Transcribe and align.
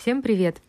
Всем 0.00 0.22
привет! 0.22 0.62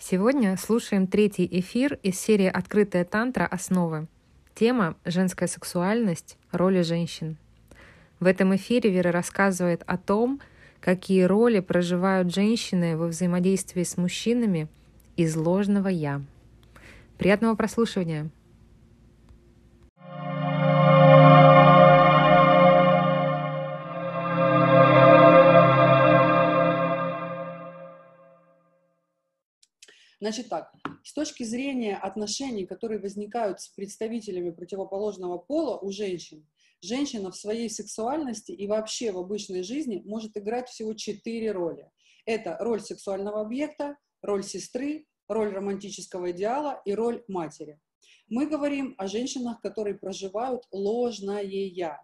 Сегодня 0.00 0.56
слушаем 0.56 1.06
третий 1.06 1.48
эфир 1.48 1.96
из 2.02 2.18
серии 2.18 2.48
«Открытая 2.48 3.04
тантра. 3.04 3.46
Основы». 3.46 4.08
Тема 4.56 4.96
«Женская 5.04 5.46
сексуальность. 5.46 6.36
Роли 6.50 6.82
женщин». 6.82 7.36
В 8.18 8.26
этом 8.26 8.56
эфире 8.56 8.90
Вера 8.90 9.12
рассказывает 9.12 9.84
о 9.86 9.96
том, 9.96 10.40
какие 10.80 11.22
роли 11.22 11.60
проживают 11.60 12.34
женщины 12.34 12.96
во 12.96 13.06
взаимодействии 13.06 13.84
с 13.84 13.96
мужчинами 13.96 14.66
из 15.16 15.36
ложного 15.36 15.86
«я». 15.86 16.20
Приятного 17.16 17.54
прослушивания! 17.54 18.28
Значит 30.24 30.48
так, 30.48 30.72
с 31.02 31.12
точки 31.12 31.42
зрения 31.42 31.96
отношений, 31.98 32.64
которые 32.64 32.98
возникают 32.98 33.60
с 33.60 33.68
представителями 33.68 34.52
противоположного 34.52 35.36
пола 35.36 35.76
у 35.76 35.90
женщин, 35.90 36.48
женщина 36.80 37.30
в 37.30 37.36
своей 37.36 37.68
сексуальности 37.68 38.50
и 38.50 38.66
вообще 38.66 39.12
в 39.12 39.18
обычной 39.18 39.62
жизни 39.62 40.00
может 40.06 40.38
играть 40.38 40.70
всего 40.70 40.94
четыре 40.94 41.52
роли. 41.52 41.90
Это 42.24 42.56
роль 42.58 42.80
сексуального 42.80 43.42
объекта, 43.42 43.98
роль 44.22 44.42
сестры, 44.42 45.04
роль 45.28 45.50
романтического 45.50 46.30
идеала 46.30 46.80
и 46.86 46.94
роль 46.94 47.22
матери. 47.28 47.78
Мы 48.26 48.46
говорим 48.46 48.94
о 48.96 49.08
женщинах, 49.08 49.60
которые 49.60 49.98
проживают 49.98 50.62
ложное 50.72 51.42
«я». 51.42 52.00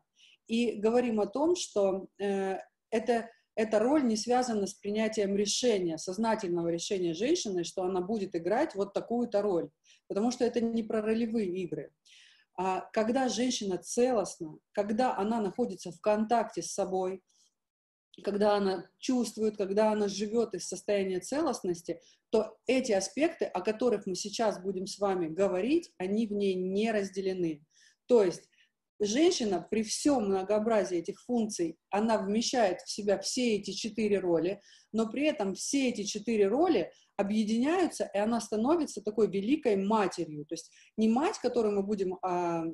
И 0.46 0.72
говорим 0.72 1.20
о 1.20 1.26
том, 1.26 1.56
что 1.56 2.08
э, 2.18 2.58
это 2.90 3.30
эта 3.54 3.78
роль 3.78 4.04
не 4.06 4.16
связана 4.16 4.66
с 4.66 4.74
принятием 4.74 5.36
решения, 5.36 5.98
сознательного 5.98 6.68
решения 6.68 7.14
женщины, 7.14 7.64
что 7.64 7.82
она 7.82 8.00
будет 8.00 8.34
играть 8.34 8.74
вот 8.74 8.92
такую-то 8.92 9.42
роль, 9.42 9.70
потому 10.08 10.30
что 10.30 10.44
это 10.44 10.60
не 10.60 10.82
про 10.82 11.02
ролевые 11.02 11.48
игры. 11.48 11.92
А 12.56 12.82
когда 12.92 13.28
женщина 13.28 13.78
целостна, 13.78 14.58
когда 14.72 15.16
она 15.16 15.40
находится 15.40 15.92
в 15.92 16.00
контакте 16.00 16.62
с 16.62 16.72
собой, 16.72 17.22
когда 18.22 18.56
она 18.56 18.86
чувствует, 18.98 19.56
когда 19.56 19.92
она 19.92 20.08
живет 20.08 20.54
из 20.54 20.68
состояния 20.68 21.20
целостности, 21.20 22.00
то 22.30 22.58
эти 22.66 22.92
аспекты, 22.92 23.46
о 23.46 23.60
которых 23.60 24.06
мы 24.06 24.14
сейчас 24.14 24.60
будем 24.60 24.86
с 24.86 24.98
вами 24.98 25.28
говорить, 25.28 25.92
они 25.96 26.26
в 26.26 26.32
ней 26.32 26.54
не 26.54 26.92
разделены. 26.92 27.64
То 28.06 28.22
есть 28.22 28.49
женщина 29.00 29.66
при 29.70 29.82
всем 29.82 30.26
многообразии 30.26 30.98
этих 30.98 31.20
функций, 31.22 31.78
она 31.90 32.18
вмещает 32.18 32.80
в 32.82 32.90
себя 32.90 33.18
все 33.18 33.56
эти 33.56 33.72
четыре 33.72 34.18
роли, 34.18 34.60
но 34.92 35.08
при 35.08 35.26
этом 35.26 35.54
все 35.54 35.88
эти 35.88 36.04
четыре 36.04 36.48
роли 36.48 36.90
объединяются, 37.16 38.10
и 38.14 38.18
она 38.18 38.40
становится 38.40 39.02
такой 39.02 39.30
великой 39.30 39.76
матерью. 39.76 40.44
То 40.46 40.54
есть 40.54 40.70
не 40.96 41.08
мать, 41.08 41.38
которую 41.38 41.76
мы 41.76 41.82
будем 41.82 42.18
а, 42.22 42.64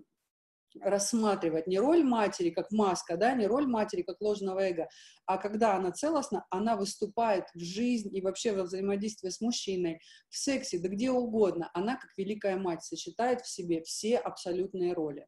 рассматривать, 0.80 1.66
не 1.66 1.78
роль 1.78 2.02
матери 2.02 2.50
как 2.50 2.70
маска, 2.70 3.16
да, 3.16 3.34
не 3.34 3.46
роль 3.46 3.66
матери 3.66 4.02
как 4.02 4.20
ложного 4.20 4.60
эго, 4.60 4.88
а 5.26 5.38
когда 5.38 5.76
она 5.76 5.92
целостна, 5.92 6.46
она 6.50 6.76
выступает 6.76 7.44
в 7.54 7.60
жизнь 7.60 8.14
и 8.14 8.20
вообще 8.20 8.52
во 8.52 8.64
взаимодействии 8.64 9.30
с 9.30 9.40
мужчиной, 9.40 10.00
в 10.28 10.36
сексе, 10.36 10.78
да 10.78 10.88
где 10.88 11.10
угодно. 11.10 11.70
Она 11.74 11.96
как 11.96 12.10
великая 12.16 12.56
мать 12.56 12.84
сочетает 12.84 13.40
в 13.42 13.48
себе 13.48 13.82
все 13.82 14.18
абсолютные 14.18 14.92
роли. 14.92 15.26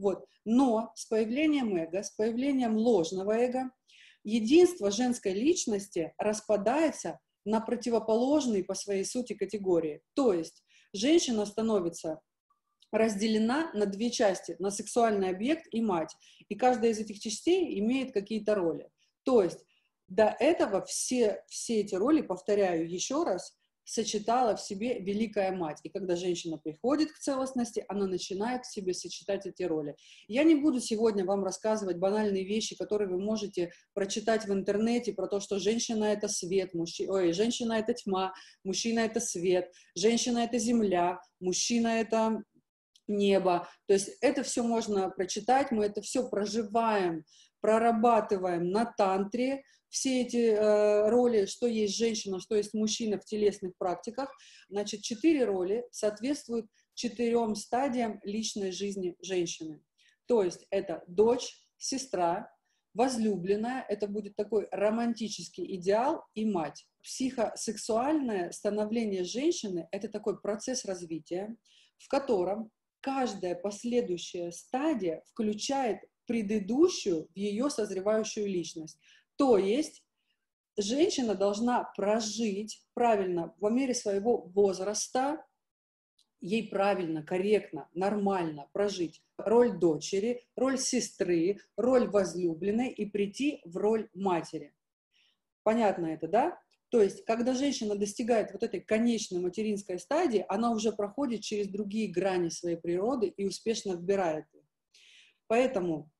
Вот. 0.00 0.24
Но 0.44 0.92
с 0.94 1.06
появлением 1.06 1.76
эго, 1.76 2.02
с 2.02 2.10
появлением 2.10 2.76
ложного 2.76 3.32
эго, 3.32 3.70
единство 4.24 4.90
женской 4.90 5.32
личности 5.32 6.14
распадается 6.18 7.18
на 7.44 7.60
противоположные 7.60 8.64
по 8.64 8.74
своей 8.74 9.04
сути 9.04 9.34
категории. 9.34 10.00
То 10.14 10.32
есть 10.32 10.62
женщина 10.92 11.44
становится 11.46 12.20
разделена 12.92 13.70
на 13.72 13.86
две 13.86 14.10
части, 14.10 14.56
на 14.58 14.70
сексуальный 14.70 15.30
объект 15.30 15.66
и 15.70 15.80
мать. 15.80 16.14
И 16.48 16.54
каждая 16.54 16.90
из 16.90 16.98
этих 16.98 17.20
частей 17.20 17.78
имеет 17.78 18.12
какие-то 18.12 18.54
роли. 18.54 18.88
То 19.22 19.42
есть 19.42 19.64
до 20.08 20.34
этого 20.40 20.84
все, 20.84 21.44
все 21.48 21.80
эти 21.80 21.94
роли, 21.94 22.22
повторяю 22.22 22.90
еще 22.90 23.22
раз, 23.22 23.56
сочетала 23.90 24.54
в 24.54 24.60
себе 24.60 25.00
Великая 25.00 25.50
Мать. 25.50 25.80
И 25.82 25.88
когда 25.88 26.14
женщина 26.14 26.58
приходит 26.58 27.10
к 27.10 27.18
целостности, 27.18 27.84
она 27.88 28.06
начинает 28.06 28.64
в 28.64 28.72
себе 28.72 28.94
сочетать 28.94 29.46
эти 29.46 29.64
роли. 29.64 29.96
Я 30.28 30.44
не 30.44 30.54
буду 30.54 30.80
сегодня 30.80 31.24
вам 31.24 31.42
рассказывать 31.42 31.96
банальные 31.96 32.44
вещи, 32.44 32.76
которые 32.76 33.08
вы 33.08 33.18
можете 33.18 33.72
прочитать 33.92 34.44
в 34.46 34.52
интернете 34.52 35.12
про 35.12 35.26
то, 35.26 35.40
что 35.40 35.58
женщина— 35.58 36.04
это 36.12 36.28
свет, 36.28 36.72
мужчи... 36.72 37.08
Ой, 37.08 37.32
женщина— 37.32 37.72
это 37.80 37.92
тьма, 37.94 38.32
мужчина— 38.62 39.00
это 39.00 39.18
свет, 39.18 39.72
женщина— 39.96 40.38
это 40.44 40.58
земля, 40.58 41.20
мужчина— 41.40 41.88
это 42.00 42.44
небо. 43.08 43.66
То 43.86 43.94
есть 43.94 44.10
это 44.20 44.44
все 44.44 44.62
можно 44.62 45.10
прочитать, 45.10 45.72
мы 45.72 45.86
это 45.86 46.00
все 46.00 46.28
проживаем, 46.28 47.24
прорабатываем 47.60 48.70
на 48.70 48.84
тантре, 48.84 49.64
все 49.90 50.22
эти 50.22 50.52
э, 50.52 51.08
роли, 51.08 51.46
что 51.46 51.66
есть 51.66 51.96
женщина, 51.96 52.40
что 52.40 52.56
есть 52.56 52.72
мужчина 52.74 53.18
в 53.18 53.24
телесных 53.24 53.76
практиках. 53.76 54.34
Значит, 54.68 55.02
четыре 55.02 55.44
роли 55.44 55.84
соответствуют 55.90 56.66
четырем 56.94 57.54
стадиям 57.54 58.20
личной 58.22 58.72
жизни 58.72 59.16
женщины. 59.20 59.82
То 60.26 60.42
есть 60.42 60.66
это 60.70 61.02
дочь, 61.08 61.64
сестра, 61.76 62.50
возлюбленная, 62.94 63.84
это 63.88 64.06
будет 64.06 64.36
такой 64.36 64.68
романтический 64.70 65.76
идеал 65.76 66.24
и 66.34 66.44
мать. 66.44 66.86
Психосексуальное 67.02 68.52
становление 68.52 69.24
женщины– 69.24 69.88
это 69.92 70.08
такой 70.08 70.40
процесс 70.40 70.84
развития, 70.84 71.56
в 71.98 72.08
котором 72.08 72.70
каждая 73.00 73.54
последующая 73.54 74.52
стадия 74.52 75.22
включает 75.26 76.00
предыдущую 76.26 77.26
в 77.34 77.36
ее 77.36 77.70
созревающую 77.70 78.46
личность. 78.46 79.00
То 79.40 79.56
есть 79.56 80.04
женщина 80.76 81.34
должна 81.34 81.84
прожить 81.96 82.84
правильно 82.92 83.54
в 83.58 83.70
мере 83.70 83.94
своего 83.94 84.42
возраста, 84.42 85.42
ей 86.42 86.68
правильно, 86.68 87.22
корректно, 87.22 87.88
нормально 87.94 88.68
прожить 88.74 89.22
роль 89.38 89.78
дочери, 89.78 90.46
роль 90.56 90.76
сестры, 90.76 91.56
роль 91.78 92.06
возлюбленной 92.10 92.90
и 92.90 93.06
прийти 93.06 93.62
в 93.64 93.78
роль 93.78 94.10
матери. 94.12 94.74
Понятно 95.62 96.08
это, 96.08 96.28
да? 96.28 96.60
То 96.90 97.00
есть, 97.00 97.24
когда 97.24 97.54
женщина 97.54 97.94
достигает 97.94 98.52
вот 98.52 98.62
этой 98.62 98.80
конечной 98.80 99.40
материнской 99.40 99.98
стадии, 99.98 100.44
она 100.50 100.70
уже 100.70 100.92
проходит 100.92 101.40
через 101.40 101.68
другие 101.68 102.12
грани 102.12 102.50
своей 102.50 102.76
природы 102.76 103.28
и 103.28 103.46
успешно 103.46 103.92
вбирает 103.92 104.44
их. 104.52 104.64
Поэтому 105.46 106.10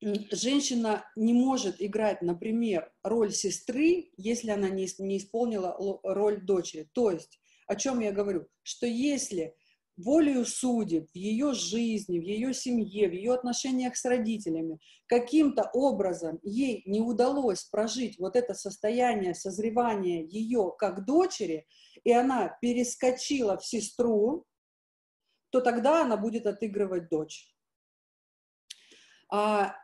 женщина 0.00 1.04
не 1.16 1.32
может 1.32 1.82
играть, 1.82 2.22
например, 2.22 2.92
роль 3.02 3.32
сестры, 3.32 4.10
если 4.16 4.50
она 4.50 4.68
не, 4.68 4.88
не 4.98 5.18
исполнила 5.18 5.76
роль 6.02 6.40
дочери. 6.44 6.88
То 6.92 7.10
есть, 7.10 7.40
о 7.66 7.76
чем 7.76 8.00
я 8.00 8.12
говорю? 8.12 8.46
Что 8.62 8.86
если 8.86 9.54
волею 9.96 10.46
судеб 10.46 11.10
в 11.10 11.16
ее 11.16 11.52
жизни, 11.54 12.20
в 12.20 12.22
ее 12.22 12.54
семье, 12.54 13.08
в 13.08 13.12
ее 13.12 13.34
отношениях 13.34 13.96
с 13.96 14.04
родителями, 14.04 14.78
каким-то 15.06 15.68
образом 15.72 16.38
ей 16.42 16.82
не 16.86 17.00
удалось 17.00 17.64
прожить 17.64 18.18
вот 18.18 18.36
это 18.36 18.54
состояние 18.54 19.34
созревания 19.34 20.24
ее 20.24 20.72
как 20.78 21.04
дочери, 21.04 21.66
и 22.04 22.12
она 22.12 22.56
перескочила 22.60 23.58
в 23.58 23.66
сестру, 23.66 24.46
то 25.50 25.60
тогда 25.60 26.02
она 26.02 26.16
будет 26.16 26.46
отыгрывать 26.46 27.08
дочь. 27.08 27.52
А 29.30 29.74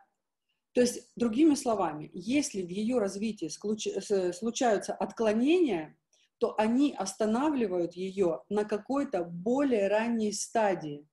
то 0.75 0.81
есть, 0.81 1.09
другими 1.15 1.55
словами, 1.55 2.11
если 2.13 2.61
в 2.61 2.67
ее 2.69 2.99
развитии 2.99 3.47
случаются 3.47 4.93
отклонения, 4.93 5.97
то 6.37 6.53
они 6.57 6.93
останавливают 6.93 7.93
ее 7.93 8.41
на 8.49 8.65
какой-то 8.65 9.23
более 9.23 9.87
ранней 9.87 10.33
стадии. 10.33 11.07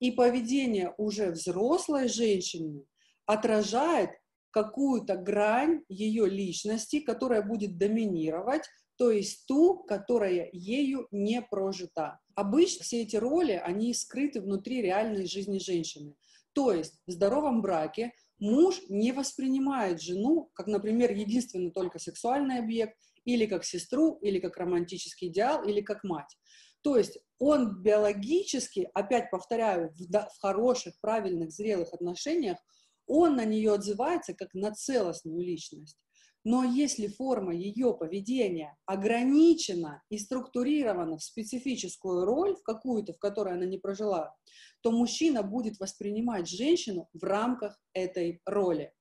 И 0.00 0.10
поведение 0.10 0.94
уже 0.96 1.32
взрослой 1.32 2.08
женщины 2.08 2.86
отражает 3.26 4.08
какую-то 4.50 5.16
грань 5.16 5.84
ее 5.90 6.26
личности, 6.26 7.00
которая 7.00 7.42
будет 7.42 7.76
доминировать, 7.76 8.62
то 8.96 9.10
есть 9.10 9.44
ту, 9.46 9.84
которая 9.84 10.48
ею 10.54 11.08
не 11.10 11.42
прожита. 11.42 12.20
Обычно 12.36 12.84
все 12.84 13.02
эти 13.02 13.16
роли, 13.16 13.52
они 13.52 13.92
скрыты 13.92 14.40
внутри 14.40 14.80
реальной 14.80 15.26
жизни 15.26 15.58
женщины. 15.58 16.14
То 16.54 16.72
есть 16.72 16.94
в 17.06 17.10
здоровом 17.10 17.60
браке 17.60 18.12
муж 18.38 18.80
не 18.88 19.12
воспринимает 19.12 20.00
жену 20.00 20.50
как, 20.54 20.66
например, 20.66 21.12
единственный 21.12 21.70
только 21.70 21.98
сексуальный 21.98 22.58
объект, 22.58 22.96
или 23.24 23.46
как 23.46 23.64
сестру, 23.64 24.18
или 24.20 24.38
как 24.38 24.56
романтический 24.56 25.28
идеал, 25.28 25.64
или 25.64 25.80
как 25.80 26.04
мать. 26.04 26.36
То 26.82 26.96
есть 26.98 27.18
он 27.38 27.82
биологически, 27.82 28.90
опять 28.92 29.30
повторяю, 29.30 29.90
в, 29.90 30.10
в 30.10 30.40
хороших, 30.40 31.00
правильных, 31.00 31.50
зрелых 31.50 31.94
отношениях, 31.94 32.58
он 33.06 33.36
на 33.36 33.44
нее 33.44 33.72
отзывается 33.72 34.34
как 34.34 34.52
на 34.54 34.72
целостную 34.72 35.40
личность. 35.40 35.98
Но 36.44 36.62
если 36.62 37.06
форма 37.06 37.54
ее 37.54 37.94
поведения 37.94 38.76
ограничена 38.84 40.02
и 40.10 40.18
структурирована 40.18 41.16
в 41.16 41.22
специфическую 41.22 42.26
роль, 42.26 42.54
в 42.54 42.62
какую-то, 42.62 43.14
в 43.14 43.18
которой 43.18 43.54
она 43.54 43.64
не 43.64 43.78
прожила, 43.78 44.36
то 44.82 44.90
мужчина 44.90 45.42
будет 45.42 45.80
воспринимать 45.80 46.46
женщину 46.46 47.08
в 47.14 47.24
рамках 47.24 47.80
этой 47.94 48.42
роли. 48.44 48.92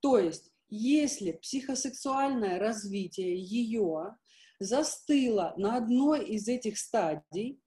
То 0.00 0.18
есть, 0.18 0.52
если 0.68 1.32
психосексуальное 1.32 2.60
развитие 2.60 3.42
ее 3.42 4.16
застыло 4.60 5.54
на 5.56 5.76
одной 5.76 6.24
из 6.24 6.46
этих 6.46 6.78
стадий, 6.78 7.60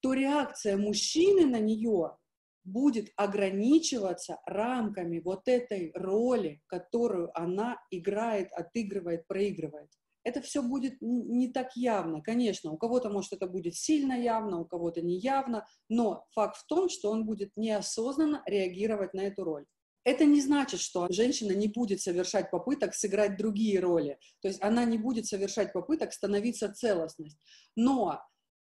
то 0.00 0.12
реакция 0.12 0.76
мужчины 0.76 1.46
на 1.46 1.60
нее 1.60 2.16
будет 2.64 3.10
ограничиваться 3.16 4.38
рамками 4.46 5.20
вот 5.20 5.46
этой 5.46 5.92
роли, 5.94 6.62
которую 6.66 7.30
она 7.38 7.78
играет, 7.90 8.52
отыгрывает, 8.52 9.26
проигрывает. 9.26 9.90
Это 10.24 10.40
все 10.40 10.62
будет 10.62 10.96
не 11.02 11.52
так 11.52 11.76
явно, 11.76 12.22
конечно, 12.22 12.72
у 12.72 12.78
кого-то, 12.78 13.10
может, 13.10 13.34
это 13.34 13.46
будет 13.46 13.74
сильно 13.76 14.14
явно, 14.14 14.60
у 14.60 14.64
кого-то 14.64 15.02
не 15.02 15.18
явно, 15.18 15.66
но 15.90 16.24
факт 16.34 16.56
в 16.56 16.66
том, 16.66 16.88
что 16.88 17.10
он 17.10 17.26
будет 17.26 17.52
неосознанно 17.56 18.42
реагировать 18.46 19.12
на 19.12 19.20
эту 19.20 19.44
роль. 19.44 19.66
Это 20.02 20.24
не 20.24 20.40
значит, 20.40 20.80
что 20.80 21.06
женщина 21.10 21.52
не 21.52 21.68
будет 21.68 22.00
совершать 22.00 22.50
попыток 22.50 22.94
сыграть 22.94 23.36
другие 23.36 23.80
роли, 23.80 24.18
то 24.40 24.48
есть 24.48 24.62
она 24.62 24.84
не 24.86 24.96
будет 24.96 25.26
совершать 25.26 25.74
попыток 25.74 26.12
становиться 26.14 26.72
целостность. 26.72 27.38
Но 27.76 28.22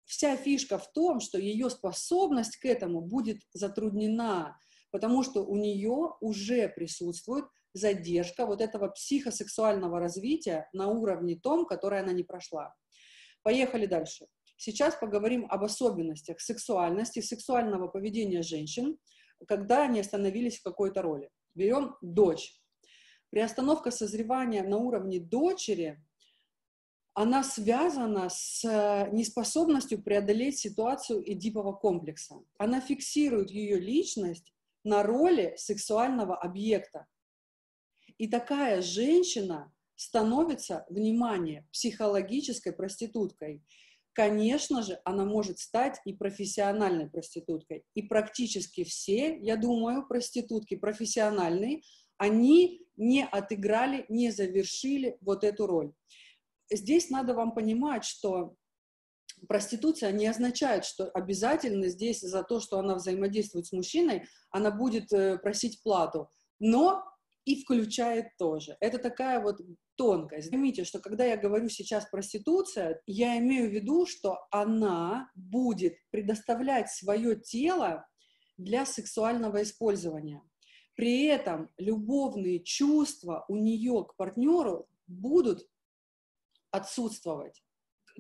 вся 0.04 0.37
фишка 0.37 0.78
в 0.78 0.90
том, 0.93 1.20
что 1.20 1.38
ее 1.38 1.70
способность 1.70 2.56
к 2.56 2.64
этому 2.64 3.00
будет 3.00 3.40
затруднена, 3.52 4.58
потому 4.90 5.22
что 5.22 5.44
у 5.44 5.56
нее 5.56 6.14
уже 6.20 6.69
присутствует 6.69 7.46
задержка 7.75 8.46
вот 8.46 8.60
этого 8.60 8.88
психосексуального 8.88 9.99
развития 9.99 10.69
на 10.72 10.88
уровне 10.88 11.37
том, 11.37 11.66
который 11.66 12.00
она 12.00 12.12
не 12.12 12.22
прошла. 12.22 12.75
Поехали 13.43 13.87
дальше. 13.87 14.26
Сейчас 14.56 14.94
поговорим 14.94 15.46
об 15.49 15.64
особенностях 15.64 16.40
сексуальности, 16.40 17.20
сексуального 17.20 17.88
поведения 17.88 18.43
женщин, 18.43 18.99
когда 19.49 19.84
они 19.84 20.00
остановились 20.00 20.58
в 20.58 20.62
какой-то 20.62 21.02
роли. 21.02 21.31
Берем 21.54 21.96
дочь. 22.00 22.54
Приостановка 23.31 23.90
созревания 23.90 24.62
на 24.62 24.76
уровне 24.76 25.19
дочери 25.19 26.00
она 27.14 27.44
связана 27.44 28.29
с 28.31 28.64
э, 28.64 29.11
неспособностью 29.12 30.03
преодолеть 30.03 30.59
ситуацию 30.59 31.23
эдипового 31.31 31.75
комплекса. 31.75 32.37
Она 32.59 32.81
фиксирует 32.81 33.50
ее 33.50 33.79
личность 33.79 34.53
на 34.82 35.03
роли 35.03 35.55
сексуального 35.59 36.37
объекта. 36.37 37.06
И 38.17 38.29
такая 38.29 38.81
женщина 38.81 39.73
становится, 39.94 40.87
внимание, 40.88 41.67
психологической 41.70 42.73
проституткой. 42.73 43.62
Конечно 44.14 44.82
же, 44.82 45.00
она 45.05 45.25
может 45.25 45.59
стать 45.59 46.00
и 46.05 46.14
профессиональной 46.14 47.11
проституткой. 47.11 47.85
И 47.94 48.03
практически 48.03 48.85
все, 48.85 49.38
я 49.38 49.56
думаю, 49.56 50.06
проститутки 50.06 50.76
профессиональные, 50.76 51.82
они 52.17 52.87
не 52.97 53.25
отыграли, 53.25 54.06
не 54.09 54.31
завершили 54.31 55.19
вот 55.20 55.44
эту 55.44 55.67
роль 55.67 55.93
здесь 56.77 57.11
надо 57.11 57.35
вам 57.35 57.55
понимать, 57.55 58.05
что 58.05 58.57
проституция 59.49 60.13
не 60.13 60.27
означает, 60.27 60.85
что 60.85 61.09
обязательно 61.11 61.89
здесь 61.89 62.21
за 62.21 62.43
то, 62.43 62.61
что 62.61 62.79
она 62.79 62.95
взаимодействует 62.95 63.67
с 63.67 63.73
мужчиной, 63.73 64.27
она 64.51 64.71
будет 64.71 65.13
э, 65.13 65.39
просить 65.39 65.83
плату. 65.83 66.31
Но 66.59 67.05
и 67.45 67.63
включает 67.63 68.37
тоже. 68.39 68.77
Это 68.81 68.99
такая 68.99 69.41
вот 69.41 69.61
тонкость. 69.97 70.51
Заметьте, 70.51 70.85
что 70.85 71.01
когда 71.01 71.25
я 71.25 71.37
говорю 71.37 71.69
сейчас 71.69 72.09
проституция, 72.09 73.01
я 73.07 73.39
имею 73.39 73.69
в 73.69 73.73
виду, 73.73 74.07
что 74.07 74.39
она 74.51 75.31
будет 75.35 75.95
предоставлять 76.11 76.91
свое 76.91 77.37
тело 77.37 78.07
для 78.57 78.87
сексуального 78.87 79.63
использования. 79.63 80.43
При 80.95 81.25
этом 81.25 81.71
любовные 81.79 82.63
чувства 82.63 83.45
у 83.49 83.57
нее 83.57 84.05
к 84.05 84.17
партнеру 84.17 84.89
будут 85.07 85.67
отсутствовать. 86.73 87.63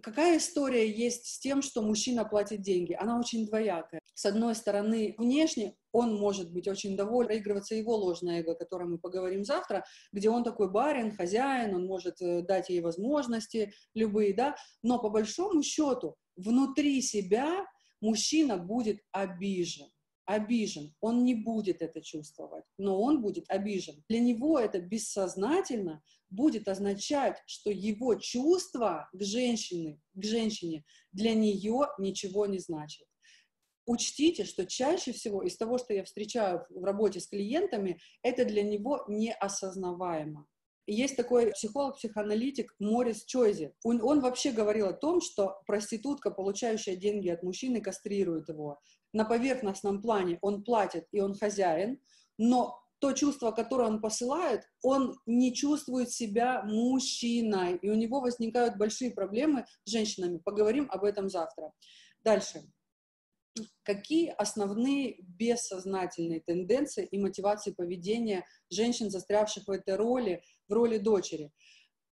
Какая 0.00 0.38
история 0.38 0.90
есть 0.90 1.26
с 1.26 1.38
тем, 1.38 1.60
что 1.60 1.82
мужчина 1.82 2.24
платит 2.24 2.62
деньги? 2.62 2.96
Она 2.98 3.18
очень 3.18 3.46
двоякая. 3.46 4.00
С 4.14 4.24
одной 4.24 4.54
стороны, 4.54 5.14
внешне 5.18 5.74
он 5.90 6.16
может 6.16 6.50
быть 6.52 6.66
очень 6.66 6.96
доволен, 6.96 7.26
проигрываться 7.26 7.74
его 7.74 7.96
ложное 7.96 8.40
эго, 8.40 8.52
о 8.52 8.56
котором 8.56 8.92
мы 8.92 8.98
поговорим 8.98 9.44
завтра, 9.44 9.84
где 10.12 10.30
он 10.30 10.44
такой 10.44 10.70
барин, 10.70 11.14
хозяин, 11.14 11.74
он 11.74 11.86
может 11.86 12.22
э, 12.22 12.42
дать 12.42 12.70
ей 12.70 12.80
возможности 12.80 13.74
любые, 13.94 14.34
да, 14.34 14.56
но 14.82 14.98
по 14.98 15.10
большому 15.10 15.62
счету 15.62 16.16
внутри 16.36 17.02
себя 17.02 17.66
мужчина 18.00 18.56
будет 18.56 19.00
обижен 19.12 19.91
обижен, 20.24 20.94
он 21.00 21.24
не 21.24 21.34
будет 21.34 21.82
это 21.82 22.00
чувствовать, 22.00 22.64
но 22.78 23.00
он 23.00 23.22
будет 23.22 23.44
обижен. 23.48 24.02
Для 24.08 24.20
него 24.20 24.58
это 24.58 24.80
бессознательно 24.80 26.02
будет 26.30 26.68
означать, 26.68 27.42
что 27.46 27.70
его 27.70 28.14
чувства 28.14 29.08
к 29.12 29.22
женщине, 29.22 30.00
к 30.14 30.24
женщине 30.24 30.84
для 31.12 31.34
нее 31.34 31.88
ничего 31.98 32.46
не 32.46 32.58
значит. 32.58 33.06
Учтите, 33.84 34.44
что 34.44 34.64
чаще 34.64 35.12
всего 35.12 35.42
из 35.42 35.56
того, 35.56 35.76
что 35.76 35.92
я 35.92 36.04
встречаю 36.04 36.64
в 36.70 36.84
работе 36.84 37.18
с 37.20 37.26
клиентами, 37.26 37.98
это 38.22 38.44
для 38.44 38.62
него 38.62 39.04
неосознаваемо. 39.08 40.46
Есть 40.86 41.16
такой 41.16 41.52
психолог-психоаналитик 41.52 42.74
Морис 42.80 43.24
Чойзи. 43.24 43.72
Он, 43.84 44.02
он 44.02 44.20
вообще 44.20 44.50
говорил 44.50 44.88
о 44.88 44.92
том, 44.92 45.20
что 45.20 45.60
проститутка, 45.66 46.30
получающая 46.30 46.96
деньги 46.96 47.28
от 47.28 47.42
мужчины, 47.42 47.80
кастрирует 47.80 48.48
его. 48.48 48.80
На 49.12 49.24
поверхностном 49.24 50.00
плане 50.00 50.38
он 50.40 50.64
платит 50.64 51.06
и 51.12 51.20
он 51.20 51.34
хозяин, 51.34 52.00
но 52.38 52.82
то 53.02 53.12
чувство, 53.12 53.50
которое 53.50 53.88
он 53.88 54.00
посылает, 54.00 54.62
он 54.80 55.18
не 55.26 55.52
чувствует 55.52 56.10
себя 56.12 56.62
мужчиной, 56.62 57.76
и 57.76 57.90
у 57.90 57.94
него 57.94 58.20
возникают 58.20 58.78
большие 58.78 59.10
проблемы 59.10 59.66
с 59.84 59.90
женщинами. 59.90 60.38
Поговорим 60.38 60.86
об 60.88 61.02
этом 61.02 61.28
завтра. 61.28 61.72
Дальше. 62.22 62.62
Какие 63.82 64.30
основные 64.30 65.16
бессознательные 65.20 66.40
тенденции 66.40 67.04
и 67.04 67.18
мотивации 67.18 67.72
поведения 67.72 68.46
женщин, 68.70 69.10
застрявших 69.10 69.66
в 69.66 69.70
этой 69.72 69.96
роли, 69.96 70.42
в 70.68 70.72
роли 70.72 70.98
дочери? 70.98 71.52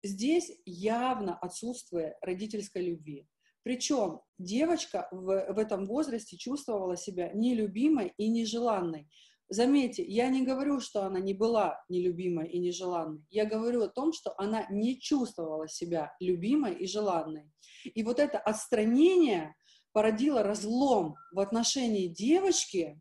Здесь 0.02 0.50
явно 0.66 1.38
отсутствие 1.38 2.16
родительской 2.20 2.82
любви. 2.82 3.28
Причем 3.62 4.20
девочка 4.38 5.08
в, 5.10 5.52
в 5.52 5.58
этом 5.58 5.86
возрасте 5.86 6.36
чувствовала 6.36 6.96
себя 6.96 7.30
нелюбимой 7.34 8.14
и 8.16 8.28
нежеланной. 8.28 9.08
Заметьте, 9.48 10.04
я 10.04 10.28
не 10.28 10.42
говорю, 10.42 10.78
что 10.78 11.02
она 11.02 11.18
не 11.18 11.34
была 11.34 11.82
нелюбимой 11.88 12.48
и 12.48 12.60
нежеланной. 12.60 13.24
Я 13.30 13.46
говорю 13.46 13.82
о 13.82 13.88
том, 13.88 14.12
что 14.12 14.32
она 14.38 14.64
не 14.70 15.00
чувствовала 15.00 15.68
себя 15.68 16.14
любимой 16.20 16.74
и 16.76 16.86
желанной. 16.86 17.50
И 17.84 18.04
вот 18.04 18.20
это 18.20 18.38
отстранение 18.38 19.56
породило 19.92 20.44
разлом 20.44 21.16
в 21.32 21.40
отношении 21.40 22.06
девочки 22.06 23.00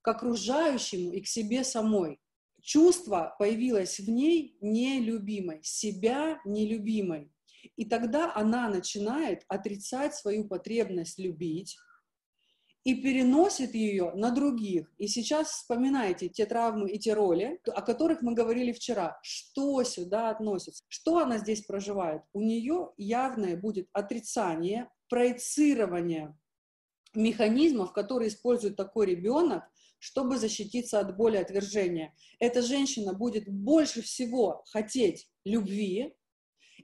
к 0.00 0.08
окружающему 0.08 1.12
и 1.12 1.20
к 1.20 1.26
себе 1.26 1.64
самой. 1.64 2.18
Чувство 2.62 3.36
появилось 3.38 4.00
в 4.00 4.08
ней 4.08 4.56
нелюбимой, 4.62 5.60
себя 5.62 6.40
нелюбимой. 6.46 7.30
И 7.76 7.84
тогда 7.84 8.32
она 8.34 8.68
начинает 8.68 9.44
отрицать 9.48 10.14
свою 10.14 10.46
потребность 10.46 11.18
любить, 11.18 11.76
и 12.84 12.94
переносит 12.94 13.74
ее 13.74 14.12
на 14.14 14.30
других. 14.30 14.90
И 14.96 15.06
сейчас 15.06 15.50
вспоминайте 15.50 16.28
те 16.28 16.46
травмы 16.46 16.90
и 16.90 16.98
те 16.98 17.12
роли, 17.12 17.60
о 17.66 17.82
которых 17.82 18.22
мы 18.22 18.34
говорили 18.34 18.72
вчера. 18.72 19.18
Что 19.22 19.84
сюда 19.84 20.30
относится? 20.30 20.82
Что 20.88 21.18
она 21.18 21.38
здесь 21.38 21.62
проживает? 21.62 22.22
У 22.32 22.40
нее 22.40 22.90
явное 22.96 23.56
будет 23.56 23.88
отрицание, 23.92 24.88
проецирование 25.08 26.36
механизмов, 27.14 27.92
которые 27.92 28.28
использует 28.28 28.76
такой 28.76 29.06
ребенок, 29.06 29.64
чтобы 29.98 30.38
защититься 30.38 31.00
от 31.00 31.14
боли 31.16 31.36
отвержения. 31.36 32.14
Эта 32.38 32.62
женщина 32.62 33.12
будет 33.12 33.46
больше 33.46 34.00
всего 34.00 34.64
хотеть 34.70 35.28
любви, 35.44 36.14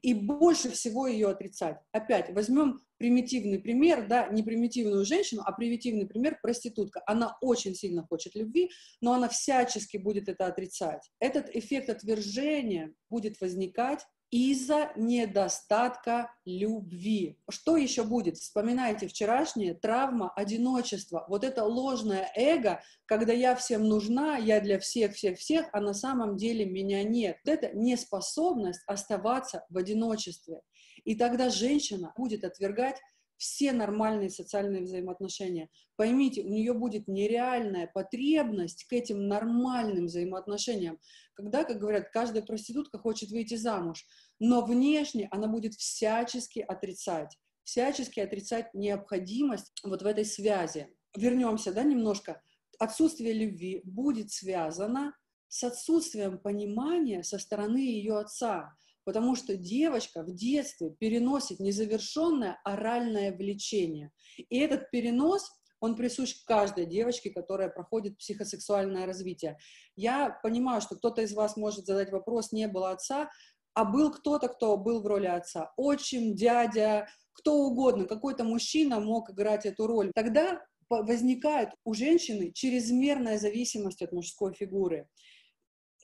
и 0.06 0.14
больше 0.14 0.70
всего 0.70 1.08
ее 1.08 1.28
отрицать. 1.28 1.78
Опять 1.90 2.32
возьмем 2.32 2.78
примитивный 2.96 3.58
пример, 3.58 4.06
да, 4.06 4.28
не 4.28 4.44
примитивную 4.44 5.04
женщину, 5.04 5.42
а 5.44 5.50
примитивный 5.50 6.06
пример 6.06 6.38
проститутка. 6.40 7.02
Она 7.06 7.36
очень 7.40 7.74
сильно 7.74 8.06
хочет 8.06 8.36
любви, 8.36 8.70
но 9.00 9.14
она 9.14 9.28
всячески 9.28 9.96
будет 9.96 10.28
это 10.28 10.46
отрицать. 10.46 11.10
Этот 11.18 11.50
эффект 11.56 11.90
отвержения 11.90 12.94
будет 13.10 13.40
возникать 13.40 14.06
из-за 14.30 14.92
недостатка 14.96 16.32
любви. 16.44 17.38
Что 17.48 17.76
еще 17.76 18.02
будет? 18.02 18.36
Вспоминайте 18.36 19.06
вчерашнее, 19.08 19.74
травма, 19.74 20.32
одиночество. 20.34 21.24
Вот 21.28 21.44
это 21.44 21.64
ложное 21.64 22.30
эго, 22.34 22.82
когда 23.06 23.32
я 23.32 23.54
всем 23.54 23.84
нужна, 23.88 24.36
я 24.36 24.60
для 24.60 24.78
всех, 24.80 25.14
всех, 25.14 25.38
всех, 25.38 25.68
а 25.72 25.80
на 25.80 25.94
самом 25.94 26.36
деле 26.36 26.64
меня 26.64 27.04
нет. 27.04 27.38
Вот 27.44 27.52
это 27.52 27.76
неспособность 27.76 28.82
оставаться 28.86 29.64
в 29.70 29.78
одиночестве. 29.78 30.60
И 31.04 31.14
тогда 31.14 31.48
женщина 31.50 32.12
будет 32.16 32.44
отвергать 32.44 33.00
все 33.36 33.72
нормальные 33.72 34.30
социальные 34.30 34.82
взаимоотношения. 34.82 35.68
Поймите, 35.96 36.42
у 36.42 36.48
нее 36.48 36.72
будет 36.72 37.06
нереальная 37.06 37.86
потребность 37.86 38.84
к 38.84 38.92
этим 38.92 39.28
нормальным 39.28 40.06
взаимоотношениям. 40.06 40.98
Когда, 41.36 41.64
как 41.64 41.78
говорят, 41.78 42.08
каждая 42.10 42.42
проститутка 42.42 42.98
хочет 42.98 43.30
выйти 43.30 43.56
замуж, 43.56 44.06
но 44.40 44.64
внешне 44.64 45.28
она 45.30 45.48
будет 45.48 45.74
всячески 45.74 46.60
отрицать, 46.60 47.36
всячески 47.62 48.20
отрицать 48.20 48.72
необходимость 48.72 49.72
вот 49.84 50.00
в 50.00 50.06
этой 50.06 50.24
связи. 50.24 50.88
Вернемся, 51.14 51.74
да, 51.74 51.82
немножко. 51.82 52.42
Отсутствие 52.78 53.34
любви 53.34 53.82
будет 53.84 54.32
связано 54.32 55.14
с 55.48 55.62
отсутствием 55.62 56.38
понимания 56.38 57.22
со 57.22 57.38
стороны 57.38 57.78
ее 57.78 58.18
отца 58.18 58.74
потому 59.06 59.36
что 59.36 59.56
девочка 59.56 60.24
в 60.24 60.34
детстве 60.34 60.90
переносит 60.90 61.60
незавершенное 61.60 62.60
оральное 62.64 63.32
влечение. 63.32 64.10
И 64.36 64.58
этот 64.58 64.90
перенос, 64.90 65.48
он 65.86 65.96
присущ 65.96 66.34
каждой 66.44 66.86
девочке, 66.86 67.30
которая 67.30 67.68
проходит 67.68 68.18
психосексуальное 68.18 69.06
развитие. 69.06 69.58
Я 69.94 70.38
понимаю, 70.42 70.80
что 70.80 70.96
кто-то 70.96 71.22
из 71.22 71.32
вас 71.32 71.56
может 71.56 71.86
задать 71.86 72.12
вопрос, 72.12 72.52
не 72.52 72.68
было 72.68 72.90
отца, 72.90 73.30
а 73.74 73.84
был 73.84 74.10
кто-то, 74.10 74.48
кто 74.48 74.76
был 74.76 75.00
в 75.00 75.06
роли 75.06 75.26
отца. 75.26 75.72
Отчим, 75.76 76.34
дядя, 76.34 77.08
кто 77.32 77.54
угодно, 77.58 78.06
какой-то 78.06 78.44
мужчина 78.44 79.00
мог 79.00 79.30
играть 79.30 79.66
эту 79.66 79.86
роль. 79.86 80.10
Тогда 80.14 80.64
возникает 80.88 81.70
у 81.84 81.94
женщины 81.94 82.52
чрезмерная 82.52 83.38
зависимость 83.38 84.02
от 84.02 84.12
мужской 84.12 84.54
фигуры. 84.54 85.08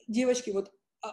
Девочки, 0.07 0.51
вот 0.51 0.71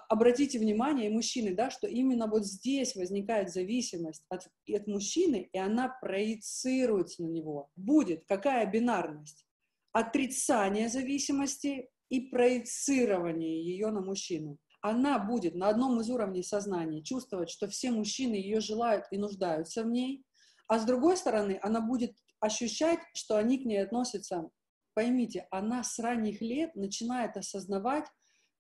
обратите 0.09 0.59
внимание, 0.59 1.11
и 1.11 1.13
мужчины, 1.13 1.55
да, 1.55 1.71
что 1.71 1.89
именно 1.89 2.29
вот 2.29 2.47
здесь 2.47 2.95
возникает 2.95 3.51
зависимость 3.51 4.25
от, 4.29 4.47
от 4.69 4.87
мужчины, 4.87 5.49
и 5.53 5.59
она 5.59 5.89
проецируется 6.01 7.23
на 7.23 7.29
него. 7.29 7.71
Будет 7.75 8.25
какая 8.27 8.71
бинарность? 8.71 9.45
Отрицание 9.93 10.89
зависимости 10.89 11.89
и 12.09 12.21
проецирование 12.21 13.65
ее 13.65 13.91
на 13.91 14.01
мужчину. 14.01 14.59
Она 14.81 15.19
будет 15.19 15.55
на 15.55 15.69
одном 15.69 16.01
из 16.01 16.09
уровней 16.09 16.43
сознания 16.43 17.03
чувствовать, 17.03 17.51
что 17.51 17.69
все 17.69 17.91
мужчины 17.91 18.35
ее 18.35 18.61
желают 18.61 19.07
и 19.11 19.19
нуждаются 19.19 19.83
в 19.83 19.91
ней, 19.91 20.25
а 20.69 20.79
с 20.79 20.85
другой 20.85 21.17
стороны, 21.17 21.59
она 21.63 21.81
будет 21.81 22.15
ощущать, 22.39 23.01
что 23.13 23.37
они 23.37 23.59
к 23.59 23.65
ней 23.65 23.83
относятся. 23.83 24.49
Поймите, 24.95 25.49
она 25.51 25.83
с 25.83 25.99
ранних 25.99 26.41
лет 26.41 26.77
начинает 26.77 27.37
осознавать, 27.37 28.07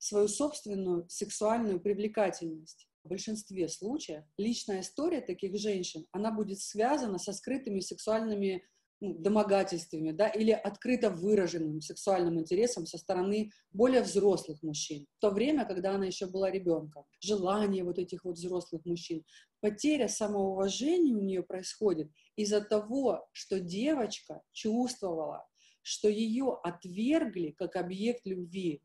свою 0.00 0.28
собственную 0.28 1.06
сексуальную 1.08 1.78
привлекательность. 1.78 2.88
В 3.04 3.08
большинстве 3.08 3.68
случаев 3.68 4.24
личная 4.36 4.80
история 4.80 5.20
таких 5.20 5.56
женщин, 5.56 6.06
она 6.10 6.32
будет 6.32 6.60
связана 6.60 7.18
со 7.18 7.32
скрытыми 7.32 7.80
сексуальными 7.80 8.64
ну, 9.00 9.14
домогательствами, 9.14 10.10
да, 10.10 10.28
или 10.28 10.50
открыто 10.50 11.08
выраженным 11.08 11.80
сексуальным 11.80 12.38
интересом 12.38 12.86
со 12.86 12.98
стороны 12.98 13.50
более 13.72 14.02
взрослых 14.02 14.62
мужчин. 14.62 15.06
В 15.16 15.20
то 15.20 15.30
время, 15.30 15.64
когда 15.64 15.94
она 15.94 16.06
еще 16.06 16.26
была 16.26 16.50
ребенком. 16.50 17.04
Желание 17.20 17.84
вот 17.84 17.98
этих 17.98 18.24
вот 18.24 18.36
взрослых 18.36 18.84
мужчин. 18.84 19.24
Потеря 19.60 20.08
самоуважения 20.08 21.16
у 21.16 21.22
нее 21.22 21.42
происходит 21.42 22.10
из-за 22.36 22.60
того, 22.60 23.26
что 23.32 23.60
девочка 23.60 24.42
чувствовала, 24.52 25.46
что 25.82 26.08
ее 26.08 26.58
отвергли 26.62 27.52
как 27.52 27.76
объект 27.76 28.26
любви, 28.26 28.82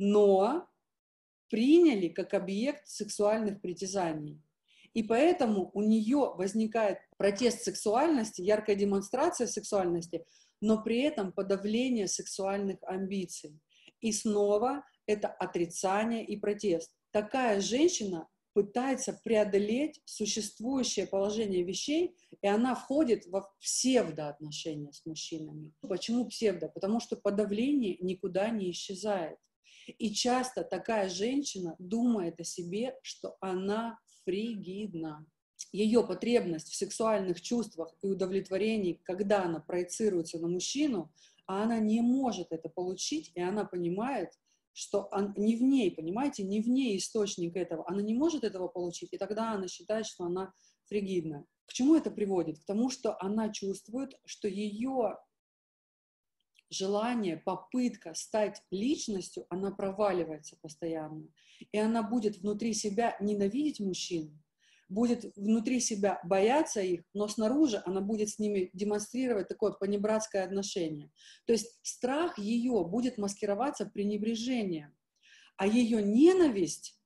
но 0.00 0.66
приняли 1.50 2.08
как 2.08 2.32
объект 2.32 2.88
сексуальных 2.88 3.60
притязаний. 3.60 4.40
И 4.94 5.02
поэтому 5.02 5.70
у 5.74 5.82
нее 5.82 6.32
возникает 6.36 6.98
протест 7.18 7.62
сексуальности, 7.62 8.40
яркая 8.40 8.76
демонстрация 8.76 9.46
сексуальности, 9.46 10.24
но 10.62 10.82
при 10.82 11.02
этом 11.02 11.32
подавление 11.32 12.08
сексуальных 12.08 12.78
амбиций. 12.82 13.60
И 14.00 14.10
снова 14.12 14.84
это 15.06 15.28
отрицание 15.28 16.24
и 16.24 16.38
протест. 16.38 16.90
Такая 17.10 17.60
женщина 17.60 18.26
пытается 18.54 19.20
преодолеть 19.22 20.00
существующее 20.06 21.06
положение 21.06 21.62
вещей, 21.62 22.16
и 22.40 22.46
она 22.46 22.74
входит 22.74 23.26
во 23.26 23.42
псевдоотношения 23.60 24.92
с 24.92 25.04
мужчинами. 25.04 25.72
Почему 25.82 26.26
псевдо? 26.26 26.68
Потому 26.68 27.00
что 27.00 27.16
подавление 27.16 27.98
никуда 28.00 28.48
не 28.48 28.70
исчезает. 28.70 29.36
И 29.90 30.12
часто 30.12 30.64
такая 30.64 31.08
женщина 31.08 31.76
думает 31.78 32.40
о 32.40 32.44
себе, 32.44 32.98
что 33.02 33.36
она 33.40 33.98
фригидна. 34.24 35.26
Ее 35.72 36.06
потребность 36.06 36.68
в 36.68 36.74
сексуальных 36.74 37.40
чувствах 37.40 37.94
и 38.02 38.06
удовлетворении, 38.06 39.00
когда 39.04 39.44
она 39.44 39.60
проецируется 39.60 40.38
на 40.38 40.48
мужчину, 40.48 41.12
а 41.46 41.62
она 41.64 41.78
не 41.78 42.00
может 42.00 42.48
это 42.50 42.68
получить, 42.68 43.30
и 43.34 43.40
она 43.40 43.64
понимает, 43.64 44.30
что 44.72 45.08
он, 45.12 45.34
не 45.36 45.56
в 45.56 45.62
ней, 45.62 45.90
понимаете, 45.90 46.42
не 46.44 46.62
в 46.62 46.68
ней 46.68 46.96
источник 46.96 47.56
этого, 47.56 47.84
она 47.88 48.02
не 48.02 48.14
может 48.14 48.44
этого 48.44 48.68
получить, 48.68 49.12
и 49.12 49.18
тогда 49.18 49.52
она 49.52 49.68
считает, 49.68 50.06
что 50.06 50.24
она 50.24 50.52
фригидна. 50.86 51.44
К 51.66 51.72
чему 51.72 51.94
это 51.94 52.10
приводит? 52.10 52.58
К 52.58 52.64
тому, 52.64 52.90
что 52.90 53.16
она 53.20 53.52
чувствует, 53.52 54.18
что 54.24 54.48
ее 54.48 55.18
желание, 56.70 57.36
попытка 57.36 58.14
стать 58.14 58.62
личностью, 58.70 59.44
она 59.48 59.70
проваливается 59.70 60.56
постоянно. 60.62 61.28
И 61.72 61.78
она 61.78 62.02
будет 62.02 62.38
внутри 62.38 62.72
себя 62.72 63.16
ненавидеть 63.20 63.80
мужчин, 63.80 64.40
будет 64.88 65.36
внутри 65.36 65.80
себя 65.80 66.20
бояться 66.24 66.80
их, 66.80 67.02
но 67.12 67.28
снаружи 67.28 67.82
она 67.84 68.00
будет 68.00 68.30
с 68.30 68.38
ними 68.38 68.70
демонстрировать 68.72 69.48
такое 69.48 69.72
понебратское 69.72 70.44
отношение. 70.44 71.10
То 71.46 71.52
есть 71.52 71.78
страх 71.82 72.38
ее 72.38 72.84
будет 72.84 73.18
маскироваться 73.18 73.86
пренебрежением, 73.86 74.94
а 75.56 75.66
ее 75.66 76.02
ненависть 76.02 76.98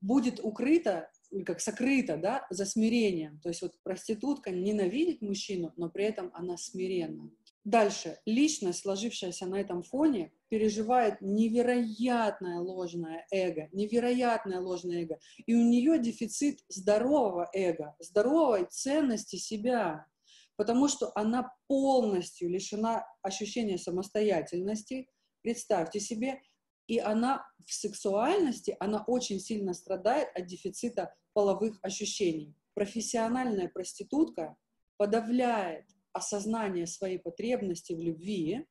будет 0.00 0.40
укрыта, 0.42 1.10
как 1.44 1.60
сокрыта, 1.60 2.16
да, 2.16 2.46
за 2.50 2.66
смирением. 2.66 3.40
То 3.40 3.48
есть 3.48 3.62
вот 3.62 3.72
проститутка 3.82 4.50
ненавидит 4.50 5.22
мужчину, 5.22 5.72
но 5.76 5.90
при 5.90 6.04
этом 6.04 6.30
она 6.34 6.56
смиренна. 6.56 7.30
Дальше. 7.66 8.20
Личность, 8.26 8.82
сложившаяся 8.82 9.44
на 9.44 9.56
этом 9.56 9.82
фоне, 9.82 10.32
переживает 10.48 11.20
невероятное 11.20 12.60
ложное 12.60 13.26
эго, 13.32 13.68
невероятное 13.72 14.60
ложное 14.60 15.02
эго. 15.02 15.18
И 15.46 15.54
у 15.56 15.62
нее 15.68 15.98
дефицит 15.98 16.60
здорового 16.68 17.50
эго, 17.52 17.96
здоровой 17.98 18.68
ценности 18.70 19.34
себя, 19.34 20.06
потому 20.54 20.86
что 20.86 21.10
она 21.16 21.52
полностью 21.66 22.48
лишена 22.50 23.04
ощущения 23.22 23.78
самостоятельности. 23.78 25.08
Представьте 25.42 25.98
себе, 25.98 26.40
и 26.86 27.00
она 27.00 27.44
в 27.66 27.74
сексуальности, 27.74 28.76
она 28.78 29.02
очень 29.08 29.40
сильно 29.40 29.74
страдает 29.74 30.28
от 30.36 30.46
дефицита 30.46 31.12
половых 31.32 31.80
ощущений. 31.82 32.54
Профессиональная 32.74 33.68
проститутка 33.68 34.54
подавляет 34.98 35.86
осознание 36.16 36.86
своей 36.86 37.18
потребности 37.18 37.92
в 37.92 38.00
любви, 38.00 38.66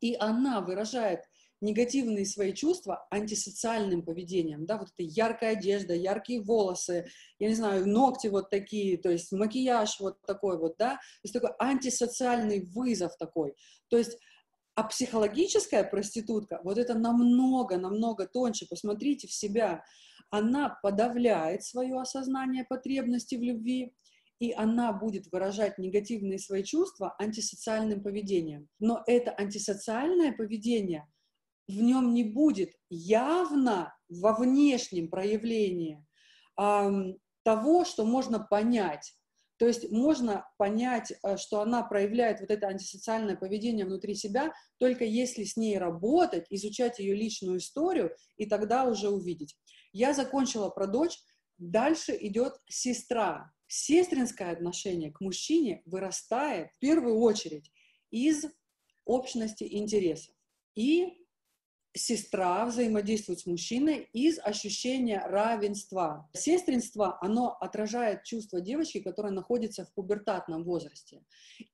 и 0.00 0.16
она 0.18 0.60
выражает 0.60 1.20
негативные 1.62 2.26
свои 2.26 2.52
чувства 2.52 3.06
антисоциальным 3.10 4.02
поведением, 4.02 4.66
да, 4.66 4.78
вот 4.78 4.88
эта 4.88 5.08
яркая 5.08 5.52
одежда, 5.52 5.94
яркие 5.94 6.42
волосы, 6.42 7.06
я 7.38 7.48
не 7.48 7.54
знаю, 7.54 7.88
ногти 7.88 8.26
вот 8.26 8.50
такие, 8.50 8.98
то 8.98 9.10
есть 9.10 9.30
макияж 9.32 10.00
вот 10.00 10.20
такой 10.26 10.58
вот, 10.58 10.74
да, 10.76 10.94
то 10.96 11.20
есть 11.22 11.32
такой 11.32 11.50
антисоциальный 11.60 12.66
вызов 12.74 13.16
такой, 13.16 13.54
то 13.88 13.96
есть 13.96 14.18
а 14.74 14.84
психологическая 14.84 15.84
проститутка, 15.84 16.60
вот 16.64 16.78
это 16.78 16.94
намного, 16.94 17.76
намного 17.76 18.26
тоньше, 18.26 18.66
посмотрите 18.66 19.28
в 19.28 19.32
себя, 19.32 19.84
она 20.30 20.78
подавляет 20.82 21.62
свое 21.62 22.00
осознание 22.00 22.64
потребности 22.64 23.34
в 23.34 23.42
любви, 23.42 23.94
и 24.42 24.50
она 24.50 24.92
будет 24.92 25.30
выражать 25.30 25.78
негативные 25.78 26.36
свои 26.36 26.64
чувства 26.64 27.14
антисоциальным 27.20 28.02
поведением. 28.02 28.68
Но 28.80 29.04
это 29.06 29.30
антисоциальное 29.30 30.32
поведение, 30.32 31.06
в 31.68 31.80
нем 31.80 32.12
не 32.12 32.24
будет 32.24 32.72
явно 32.90 33.94
во 34.08 34.34
внешнем 34.34 35.08
проявлении 35.08 36.04
э, 36.60 36.90
того, 37.44 37.84
что 37.84 38.04
можно 38.04 38.40
понять. 38.40 39.14
То 39.58 39.68
есть 39.68 39.92
можно 39.92 40.44
понять, 40.58 41.12
э, 41.12 41.36
что 41.36 41.60
она 41.60 41.84
проявляет 41.84 42.40
вот 42.40 42.50
это 42.50 42.66
антисоциальное 42.66 43.36
поведение 43.36 43.86
внутри 43.86 44.16
себя, 44.16 44.52
только 44.78 45.04
если 45.04 45.44
с 45.44 45.56
ней 45.56 45.78
работать, 45.78 46.46
изучать 46.50 46.98
ее 46.98 47.14
личную 47.14 47.58
историю, 47.58 48.12
и 48.36 48.46
тогда 48.46 48.86
уже 48.86 49.08
увидеть. 49.08 49.56
Я 49.92 50.12
закончила 50.14 50.68
про 50.68 50.88
дочь, 50.88 51.16
дальше 51.58 52.18
идет 52.20 52.54
сестра. 52.68 53.52
Сестринское 53.74 54.52
отношение 54.52 55.10
к 55.10 55.22
мужчине 55.22 55.80
вырастает 55.86 56.70
в 56.72 56.78
первую 56.78 57.18
очередь 57.20 57.72
из 58.10 58.44
общности 59.06 59.64
интересов. 59.66 60.34
И 60.74 61.21
сестра 61.94 62.64
взаимодействует 62.66 63.40
с 63.40 63.46
мужчиной 63.46 64.08
из 64.12 64.38
ощущения 64.38 65.22
равенства. 65.26 66.28
Сестринство, 66.32 67.18
оно 67.20 67.56
отражает 67.60 68.24
чувство 68.24 68.60
девочки, 68.60 69.00
которая 69.00 69.32
находится 69.32 69.84
в 69.84 69.92
пубертатном 69.94 70.64
возрасте. 70.64 71.22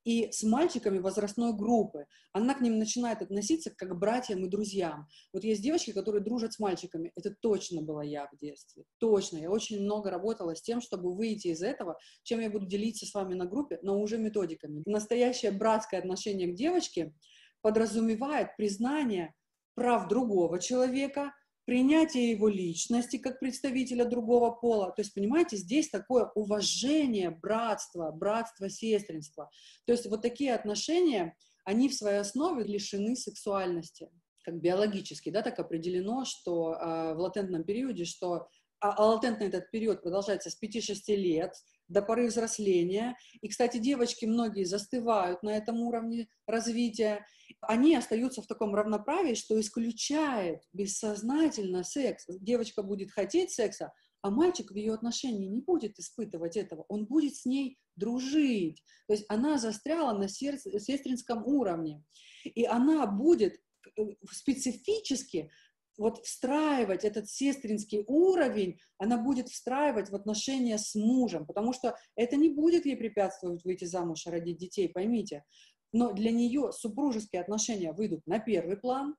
И 0.05 0.31
с 0.33 0.43
мальчиками 0.43 0.99
возрастной 0.99 1.53
группы 1.53 2.07
она 2.33 2.55
к 2.55 2.61
ним 2.61 2.79
начинает 2.79 3.23
относиться 3.23 3.71
как 3.71 3.91
к 3.91 3.95
братьям 3.95 4.45
и 4.45 4.49
друзьям. 4.49 5.07
Вот 5.33 5.45
есть 5.45 5.63
девочки, 5.63 5.93
которые 5.93 6.23
дружат 6.23 6.53
с 6.53 6.59
мальчиками. 6.59 7.13
Это 7.15 7.35
точно 7.41 7.83
была 7.83 8.03
я 8.03 8.29
в 8.33 8.37
детстве. 8.37 8.85
Точно. 8.99 9.39
Я 9.39 9.51
очень 9.51 9.81
много 9.81 10.11
работала 10.11 10.55
с 10.55 10.63
тем, 10.63 10.81
чтобы 10.81 11.13
выйти 11.15 11.49
из 11.49 11.63
этого, 11.63 11.97
чем 12.23 12.41
я 12.41 12.51
буду 12.51 12.67
делиться 12.67 13.07
с 13.07 13.15
вами 13.15 13.35
на 13.35 13.47
группе, 13.47 13.79
но 13.83 14.01
уже 14.01 14.19
методиками. 14.19 14.83
Настоящее 14.85 15.53
братское 15.53 16.01
отношение 16.01 16.49
к 16.49 16.55
девочке 16.55 17.15
подразумевает 17.61 18.57
признание 18.57 19.35
прав 19.79 20.09
другого 20.09 20.59
человека, 20.59 21.33
принятие 21.67 22.31
его 22.33 22.49
личности 22.49 23.17
как 23.17 23.39
представителя 23.39 24.05
другого 24.05 24.51
пола. 24.51 24.87
То 24.91 25.03
есть, 25.03 25.15
понимаете, 25.15 25.57
здесь 25.57 25.89
такое 25.89 26.31
уважение, 26.35 27.31
братство, 27.31 28.11
братство, 28.11 28.69
сестринство. 28.69 29.49
То 29.87 29.93
есть 29.93 30.07
вот 30.07 30.21
такие 30.21 30.53
отношения, 30.53 31.37
они 31.65 31.89
в 31.89 31.95
своей 31.95 32.19
основе 32.19 32.65
лишены 32.65 33.15
сексуальности 33.15 34.11
как 34.43 34.61
биологически, 34.61 35.31
да, 35.31 35.43
так 35.43 35.59
определено, 35.59 36.25
что 36.25 36.73
э, 36.73 37.15
в 37.15 37.19
латентном 37.19 37.65
периоде, 37.65 38.07
что 38.07 38.49
а, 38.81 38.93
а 38.93 39.05
латентный 39.05 39.49
этот 39.49 39.71
период 39.71 40.03
продолжается 40.03 40.49
с 40.49 40.59
5-6 40.61 41.15
лет, 41.17 41.53
до 41.89 42.03
поры 42.03 42.29
взросления. 42.29 43.17
И, 43.41 43.49
кстати, 43.49 43.79
девочки 43.79 44.25
многие 44.27 44.65
застывают 44.65 45.43
на 45.43 45.57
этом 45.57 45.81
уровне 45.81 46.29
развития. 46.47 47.27
Они 47.61 47.97
остаются 47.97 48.43
в 48.43 48.47
таком 48.47 48.75
равноправии, 48.75 49.35
что 49.35 49.59
исключает 49.59 50.63
бессознательно 50.73 51.83
секс. 51.83 52.27
Девочка 52.29 52.83
будет 52.83 53.11
хотеть 53.11 53.51
секса, 53.51 53.93
а 54.23 54.31
мальчик 54.31 54.71
в 54.71 54.75
ее 54.75 54.95
отношении 54.95 55.47
не 55.47 55.61
будет 55.61 55.99
испытывать 55.99 56.57
этого, 56.57 56.85
он 56.89 57.07
будет 57.07 57.37
с 57.37 57.45
ней 57.47 57.79
дружить. 57.97 58.83
То 59.07 59.15
есть 59.15 59.25
она 59.29 59.59
застряла 59.59 60.17
на 60.17 60.29
сестринском 60.29 61.47
уровне. 61.47 62.03
И 62.45 62.65
она 62.65 63.07
будет 63.07 63.61
э, 63.97 64.03
специфически 64.31 65.51
вот 65.99 66.25
встраивать 66.25 67.05
этот 67.05 67.29
сестринский 67.29 68.05
уровень, 68.07 68.79
она 68.97 69.19
будет 69.19 69.49
встраивать 69.49 70.11
в 70.11 70.15
отношения 70.15 70.79
с 70.79 70.95
мужем, 70.95 71.45
потому 71.45 71.73
что 71.73 71.97
это 72.15 72.37
не 72.37 72.49
будет 72.49 72.87
ей 72.87 72.97
препятствовать 72.97 73.65
выйти 73.65 73.85
замуж 73.85 74.27
и 74.27 74.31
родить 74.31 74.59
детей, 74.59 74.89
поймите. 74.89 75.45
Но 75.93 76.13
для 76.13 76.31
нее 76.31 76.71
супружеские 76.73 77.43
отношения 77.43 77.93
выйдут 77.93 78.27
на 78.27 78.39
первый 78.39 78.77
план, 78.77 79.17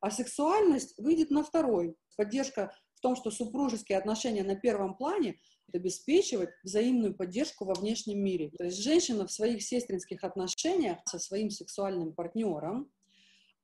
а 0.00 0.10
сексуальность 0.10 0.94
выйдет 0.98 1.30
на 1.30 1.42
второй. 1.42 1.96
Поддержка 2.16 2.72
в 2.94 3.00
том, 3.00 3.16
что 3.16 3.30
супружеские 3.30 3.98
отношения 3.98 4.44
на 4.44 4.54
первом 4.54 4.96
плане 4.96 5.38
обеспечивать 5.72 6.50
взаимную 6.62 7.14
поддержку 7.14 7.64
во 7.64 7.74
внешнем 7.74 8.22
мире. 8.22 8.50
То 8.56 8.64
есть 8.64 8.82
женщина 8.82 9.26
в 9.26 9.32
своих 9.32 9.62
сестринских 9.62 10.24
отношениях 10.24 10.98
со 11.06 11.18
своим 11.18 11.50
сексуальным 11.50 12.12
партнером 12.12 12.90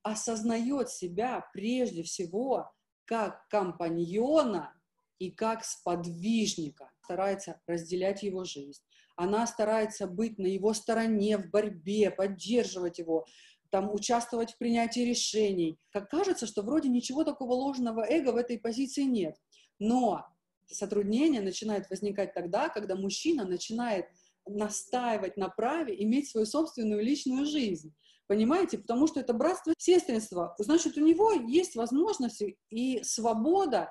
осознает 0.07 0.89
себя 0.89 1.45
прежде 1.53 2.05
всего 2.05 2.71
как 3.07 3.49
компаньона 3.49 4.73
и 5.19 5.33
как 5.33 5.65
сподвижника, 5.65 6.93
старается 7.03 7.61
разделять 7.67 8.23
его 8.23 8.45
жизнь. 8.45 8.83
Она 9.17 9.47
старается 9.49 10.07
быть 10.07 10.39
на 10.39 10.47
его 10.47 10.75
стороне 10.75 11.39
в 11.39 11.51
борьбе, 11.51 12.11
поддерживать 12.11 12.99
его, 12.99 13.27
там, 13.71 13.93
участвовать 13.93 14.53
в 14.53 14.59
принятии 14.59 15.01
решений. 15.01 15.77
Как 15.91 16.09
кажется, 16.09 16.47
что 16.47 16.63
вроде 16.63 16.89
ничего 16.89 17.25
такого 17.25 17.55
ложного 17.55 18.07
эго 18.09 18.31
в 18.31 18.37
этой 18.37 18.59
позиции 18.59 19.03
нет. 19.03 19.37
Но 19.81 20.25
сотруднение 20.67 21.41
начинает 21.41 21.91
возникать 21.91 22.33
тогда, 22.33 22.69
когда 22.69 22.95
мужчина 22.95 23.45
начинает 23.45 24.07
настаивать 24.47 25.37
на 25.37 25.49
праве 25.49 26.01
иметь 26.05 26.31
свою 26.31 26.47
собственную 26.47 27.03
личную 27.03 27.45
жизнь. 27.47 27.92
Понимаете? 28.27 28.79
Потому 28.79 29.07
что 29.07 29.21
это 29.21 29.33
братство 29.33 29.73
сестринство. 29.79 30.55
Значит, 30.59 30.97
у 30.97 31.01
него 31.01 31.33
есть 31.33 31.77
возможности 31.77 32.57
и 32.71 33.03
свобода 33.03 33.91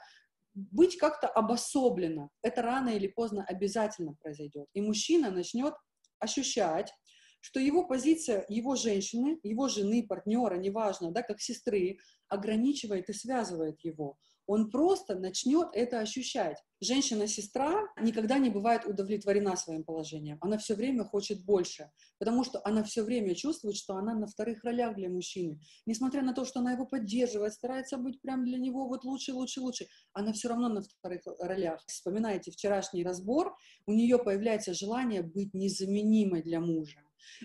быть 0.54 0.98
как-то 0.98 1.28
обособленно. 1.28 2.30
Это 2.42 2.62
рано 2.62 2.90
или 2.90 3.08
поздно 3.08 3.46
обязательно 3.46 4.16
произойдет. 4.22 4.68
И 4.74 4.82
мужчина 4.82 5.30
начнет 5.32 5.74
ощущать, 6.20 6.94
что 7.42 7.60
его 7.60 7.86
позиция, 7.86 8.46
его 8.50 8.76
женщины, 8.76 9.40
его 9.44 9.68
жены, 9.68 10.06
партнера, 10.08 10.56
неважно, 10.56 11.12
да, 11.12 11.22
как 11.22 11.42
сестры, 11.42 12.00
ограничивает 12.28 13.10
и 13.10 13.14
связывает 13.14 13.82
его 13.84 14.18
он 14.48 14.70
просто 14.70 15.16
начнет 15.16 15.70
это 15.74 16.00
ощущать. 16.00 16.58
Женщина-сестра 16.82 17.88
никогда 18.02 18.38
не 18.38 18.50
бывает 18.50 18.86
удовлетворена 18.86 19.56
своим 19.56 19.84
положением. 19.84 20.38
Она 20.42 20.58
все 20.58 20.76
время 20.76 21.04
хочет 21.04 21.44
больше, 21.44 21.90
потому 22.20 22.44
что 22.44 22.62
она 22.64 22.84
все 22.84 23.04
время 23.04 23.34
чувствует, 23.34 23.76
что 23.76 23.96
она 23.96 24.14
на 24.14 24.28
вторых 24.28 24.64
ролях 24.64 24.96
для 24.96 25.10
мужчины. 25.10 25.60
Несмотря 25.86 26.22
на 26.22 26.34
то, 26.34 26.46
что 26.46 26.60
она 26.60 26.74
его 26.74 26.86
поддерживает, 26.86 27.54
старается 27.54 27.98
быть 27.98 28.22
прям 28.22 28.46
для 28.46 28.58
него 28.58 28.88
вот 28.88 29.04
лучше, 29.04 29.34
лучше, 29.34 29.62
лучше, 29.62 29.88
она 30.14 30.34
все 30.34 30.50
равно 30.50 30.70
на 30.70 30.82
вторых 30.82 31.22
ролях. 31.40 31.82
Вспоминайте 31.88 32.52
вчерашний 32.52 33.04
разбор, 33.04 33.56
у 33.88 33.94
нее 33.94 34.20
появляется 34.20 34.74
желание 34.74 35.24
быть 35.24 35.54
незаменимой 35.54 36.44
для 36.44 36.60
мужа. 36.60 37.00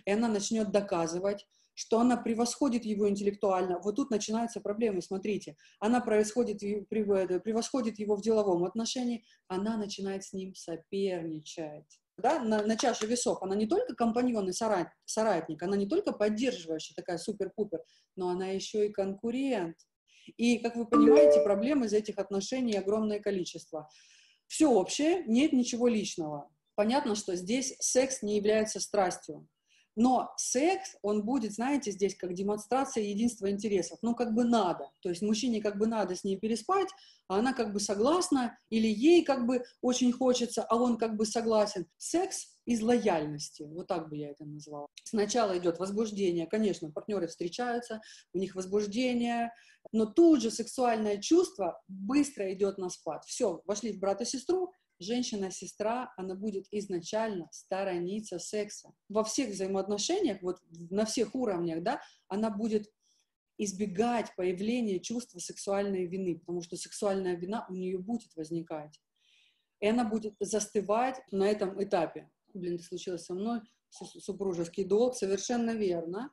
И 0.05 0.11
она 0.11 0.29
начнет 0.29 0.71
доказывать, 0.71 1.47
что 1.81 1.99
она 1.99 2.19
превосходит 2.19 2.85
его 2.85 3.09
интеллектуально. 3.09 3.79
Вот 3.79 3.97
тут 3.97 4.11
начинаются 4.11 4.61
проблемы, 4.61 5.01
смотрите. 5.01 5.57
Она 5.79 6.03
происходит, 6.03 6.61
превосходит 6.61 7.99
его 7.99 8.17
в 8.17 8.21
деловом 8.21 8.65
отношении, 8.65 9.25
она 9.49 9.79
начинает 9.79 10.23
с 10.23 10.35
ним 10.35 10.55
соперничать. 10.55 11.99
Да, 12.19 12.39
на, 12.41 12.63
на 12.63 12.77
чаше 12.77 13.07
весов 13.07 13.43
она 13.43 13.57
не 13.57 13.67
только 13.67 13.95
компаньон 13.95 14.51
и 14.51 14.53
сорат, 14.53 14.89
соратник, 15.07 15.63
она 15.63 15.75
не 15.75 15.87
только 15.87 16.13
поддерживающая, 16.13 16.95
такая 16.95 17.17
супер-пупер, 17.17 17.83
но 18.15 18.29
она 18.29 18.49
еще 18.49 18.87
и 18.87 18.93
конкурент. 18.93 19.79
И, 20.37 20.59
как 20.59 20.77
вы 20.77 20.85
понимаете, 20.87 21.41
проблем 21.41 21.85
из 21.85 21.95
этих 21.95 22.19
отношений 22.19 22.77
огромное 22.77 23.21
количество. 23.21 23.89
Все 24.49 24.67
общее, 24.67 25.25
нет 25.25 25.55
ничего 25.55 25.89
личного. 25.89 26.51
Понятно, 26.75 27.15
что 27.15 27.37
здесь 27.37 27.75
секс 27.79 28.21
не 28.21 28.37
является 28.37 28.81
страстью. 28.81 29.49
Но 29.97 30.33
секс, 30.37 30.97
он 31.03 31.25
будет, 31.25 31.53
знаете, 31.53 31.91
здесь 31.91 32.15
как 32.15 32.35
демонстрация 32.35 33.05
единства 33.05 33.51
интересов. 33.51 33.99
Ну, 34.03 34.15
как 34.15 34.35
бы 34.35 34.45
надо. 34.45 34.91
То 35.01 35.09
есть 35.09 35.23
мужчине 35.23 35.61
как 35.61 35.79
бы 35.79 35.87
надо 35.87 36.15
с 36.15 36.25
ней 36.25 36.39
переспать, 36.39 36.89
а 37.29 37.39
она 37.39 37.53
как 37.53 37.73
бы 37.73 37.81
согласна, 37.81 38.57
или 38.71 38.87
ей 38.87 39.25
как 39.25 39.47
бы 39.47 39.65
очень 39.83 40.13
хочется, 40.13 40.63
а 40.63 40.77
он 40.77 40.97
как 40.97 41.17
бы 41.17 41.27
согласен. 41.27 41.87
Секс 41.99 42.49
из 42.67 42.83
лояльности, 42.83 43.65
вот 43.65 43.89
так 43.89 44.09
бы 44.09 44.17
я 44.17 44.31
это 44.31 44.45
назвала. 44.45 44.87
Сначала 45.05 45.59
идет 45.59 45.79
возбуждение, 45.79 46.47
конечно, 46.47 46.91
партнеры 46.91 47.27
встречаются, 47.27 48.01
у 48.33 48.39
них 48.39 48.55
возбуждение, 48.55 49.53
но 49.93 50.07
тут 50.07 50.43
же 50.43 50.51
сексуальное 50.51 51.19
чувство 51.19 51.81
быстро 51.89 52.53
идет 52.53 52.79
на 52.79 52.91
спад. 52.91 53.25
Все, 53.25 53.61
вошли 53.65 53.93
в 53.93 53.99
брата-сестру, 53.99 54.73
женщина-сестра, 55.01 56.13
она 56.17 56.35
будет 56.35 56.67
изначально 56.71 57.49
сторониться 57.51 58.39
секса. 58.39 58.93
Во 59.09 59.25
всех 59.25 59.51
взаимоотношениях, 59.51 60.43
вот 60.43 60.61
на 60.71 61.05
всех 61.07 61.35
уровнях, 61.35 61.83
да, 61.83 62.01
она 62.29 62.51
будет 62.51 62.89
избегать 63.59 64.35
появления 64.37 65.01
чувства 65.01 65.39
сексуальной 65.39 66.07
вины, 66.07 66.39
потому 66.39 66.63
что 66.63 66.77
сексуальная 66.77 67.35
вина 67.35 67.67
у 67.69 67.75
нее 67.75 67.99
будет 67.99 68.35
возникать. 68.37 69.01
И 69.81 69.87
она 69.87 70.05
будет 70.05 70.35
застывать 70.41 71.21
на 71.31 71.49
этом 71.49 71.83
этапе. 71.83 72.31
Блин, 72.53 72.77
это 72.77 72.85
случилось 72.85 73.25
со 73.25 73.35
мной, 73.35 73.61
супружеский 73.91 74.85
долг, 74.85 75.17
совершенно 75.17 75.73
верно. 75.73 76.33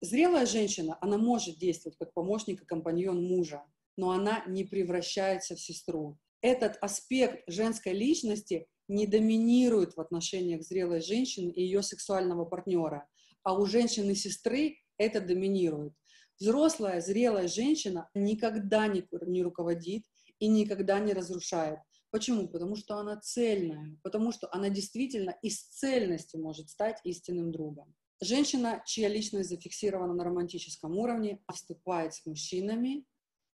Зрелая 0.00 0.46
женщина, 0.46 0.98
она 1.00 1.16
может 1.16 1.58
действовать 1.58 1.96
как 1.96 2.12
помощник 2.12 2.62
и 2.62 2.66
компаньон 2.66 3.22
мужа, 3.22 3.64
но 3.96 4.10
она 4.10 4.44
не 4.46 4.64
превращается 4.64 5.54
в 5.54 5.60
сестру 5.60 6.18
этот 6.42 6.76
аспект 6.80 7.42
женской 7.46 7.92
личности 7.92 8.66
не 8.88 9.06
доминирует 9.06 9.96
в 9.96 10.00
отношениях 10.00 10.62
зрелой 10.62 11.00
женщины 11.00 11.50
и 11.50 11.62
ее 11.62 11.82
сексуального 11.82 12.44
партнера, 12.44 13.08
а 13.42 13.58
у 13.58 13.64
женщины-сестры 13.64 14.78
это 14.98 15.20
доминирует. 15.20 15.94
Взрослая, 16.38 17.00
зрелая 17.00 17.48
женщина 17.48 18.08
никогда 18.14 18.88
не, 18.88 19.06
не 19.26 19.42
руководит 19.42 20.02
и 20.38 20.48
никогда 20.48 20.98
не 20.98 21.12
разрушает. 21.12 21.78
Почему? 22.10 22.48
Потому 22.48 22.76
что 22.76 22.96
она 22.96 23.18
цельная, 23.20 23.96
потому 24.02 24.32
что 24.32 24.48
она 24.52 24.68
действительно 24.68 25.30
из 25.40 25.62
цельности 25.62 26.36
может 26.36 26.68
стать 26.68 27.00
истинным 27.04 27.52
другом. 27.52 27.94
Женщина, 28.20 28.82
чья 28.86 29.08
личность 29.08 29.48
зафиксирована 29.48 30.14
на 30.14 30.24
романтическом 30.24 30.96
уровне, 30.98 31.40
вступает 31.52 32.14
с 32.14 32.26
мужчинами 32.26 33.04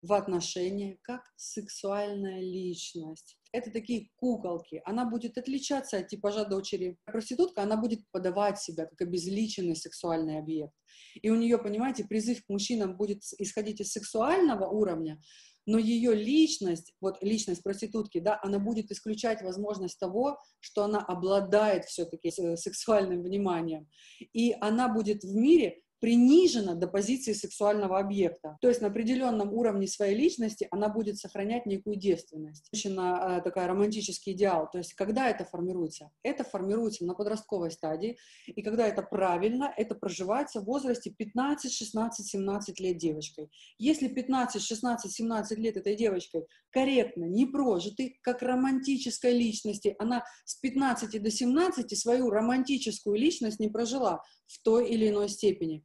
в 0.05 0.13
отношения 0.13 0.97
как 1.01 1.21
сексуальная 1.35 2.39
личность. 2.39 3.37
Это 3.51 3.71
такие 3.71 4.09
куколки. 4.17 4.81
Она 4.85 5.05
будет 5.05 5.37
отличаться 5.37 5.97
от 5.97 6.09
типажа 6.09 6.45
дочери. 6.45 6.97
Проститутка, 7.05 7.63
она 7.63 7.77
будет 7.77 8.01
подавать 8.11 8.59
себя 8.59 8.85
как 8.85 9.01
обезличенный 9.01 9.75
сексуальный 9.75 10.37
объект. 10.37 10.73
И 11.21 11.29
у 11.29 11.35
нее, 11.35 11.57
понимаете, 11.57 12.03
призыв 12.03 12.45
к 12.45 12.49
мужчинам 12.49 12.97
будет 12.97 13.23
исходить 13.39 13.81
из 13.81 13.91
сексуального 13.91 14.67
уровня, 14.67 15.19
но 15.65 15.79
ее 15.79 16.13
личность, 16.13 16.93
вот 17.01 17.17
личность 17.23 17.63
проститутки, 17.63 18.19
да, 18.19 18.39
она 18.43 18.59
будет 18.59 18.91
исключать 18.91 19.41
возможность 19.41 19.97
того, 19.97 20.37
что 20.59 20.83
она 20.83 20.99
обладает 20.99 21.85
все-таки 21.85 22.29
сексуальным 22.29 23.23
вниманием. 23.23 23.89
И 24.33 24.55
она 24.61 24.93
будет 24.93 25.23
в 25.23 25.33
мире 25.33 25.81
принижена 26.05 26.75
до 26.75 26.87
позиции 26.87 27.33
сексуального 27.33 27.97
объекта. 27.97 28.59
То 28.61 28.67
есть 28.67 28.79
на 28.79 28.89
определенном 28.89 29.51
уровне 29.51 29.87
своей 29.87 30.15
личности 30.15 30.67
она 30.69 30.87
будет 30.87 31.17
сохранять 31.17 31.65
некую 31.65 31.95
девственность. 31.95 32.69
Женщина 32.71 33.39
э, 33.39 33.41
такая 33.41 33.67
романтический 33.67 34.33
идеал. 34.33 34.69
То 34.71 34.77
есть 34.77 34.93
когда 34.93 35.27
это 35.31 35.45
формируется? 35.45 36.11
Это 36.21 36.43
формируется 36.43 37.05
на 37.05 37.15
подростковой 37.15 37.71
стадии, 37.71 38.19
и 38.45 38.61
когда 38.61 38.87
это 38.87 39.01
правильно, 39.01 39.73
это 39.75 39.95
проживается 39.95 40.61
в 40.61 40.65
возрасте 40.65 41.09
15, 41.09 41.73
16, 41.73 42.23
17 42.23 42.79
лет 42.81 42.97
девочкой. 42.97 43.49
Если 43.79 44.07
15, 44.07 44.61
16, 44.61 45.11
17 45.11 45.57
лет 45.57 45.75
этой 45.75 45.95
девочкой 45.95 46.45
корректно, 46.69 47.23
не 47.23 47.47
прожиты, 47.47 48.19
как 48.21 48.43
романтической 48.43 49.33
личности, 49.33 49.95
она 49.97 50.23
с 50.43 50.53
15 50.59 51.19
до 51.19 51.31
17 51.31 51.97
свою 51.97 52.29
романтическую 52.29 53.15
личность 53.15 53.59
не 53.59 53.69
прожила 53.69 54.21
в 54.45 54.61
той 54.61 54.87
или 54.87 55.09
иной 55.09 55.29
степени 55.29 55.83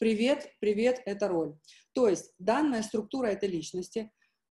Привет, 0.00 0.48
привет, 0.60 1.02
это 1.04 1.28
роль. 1.28 1.58
То 1.92 2.08
есть 2.08 2.32
данная 2.38 2.82
структура 2.82 3.26
этой 3.26 3.50
личности 3.50 4.10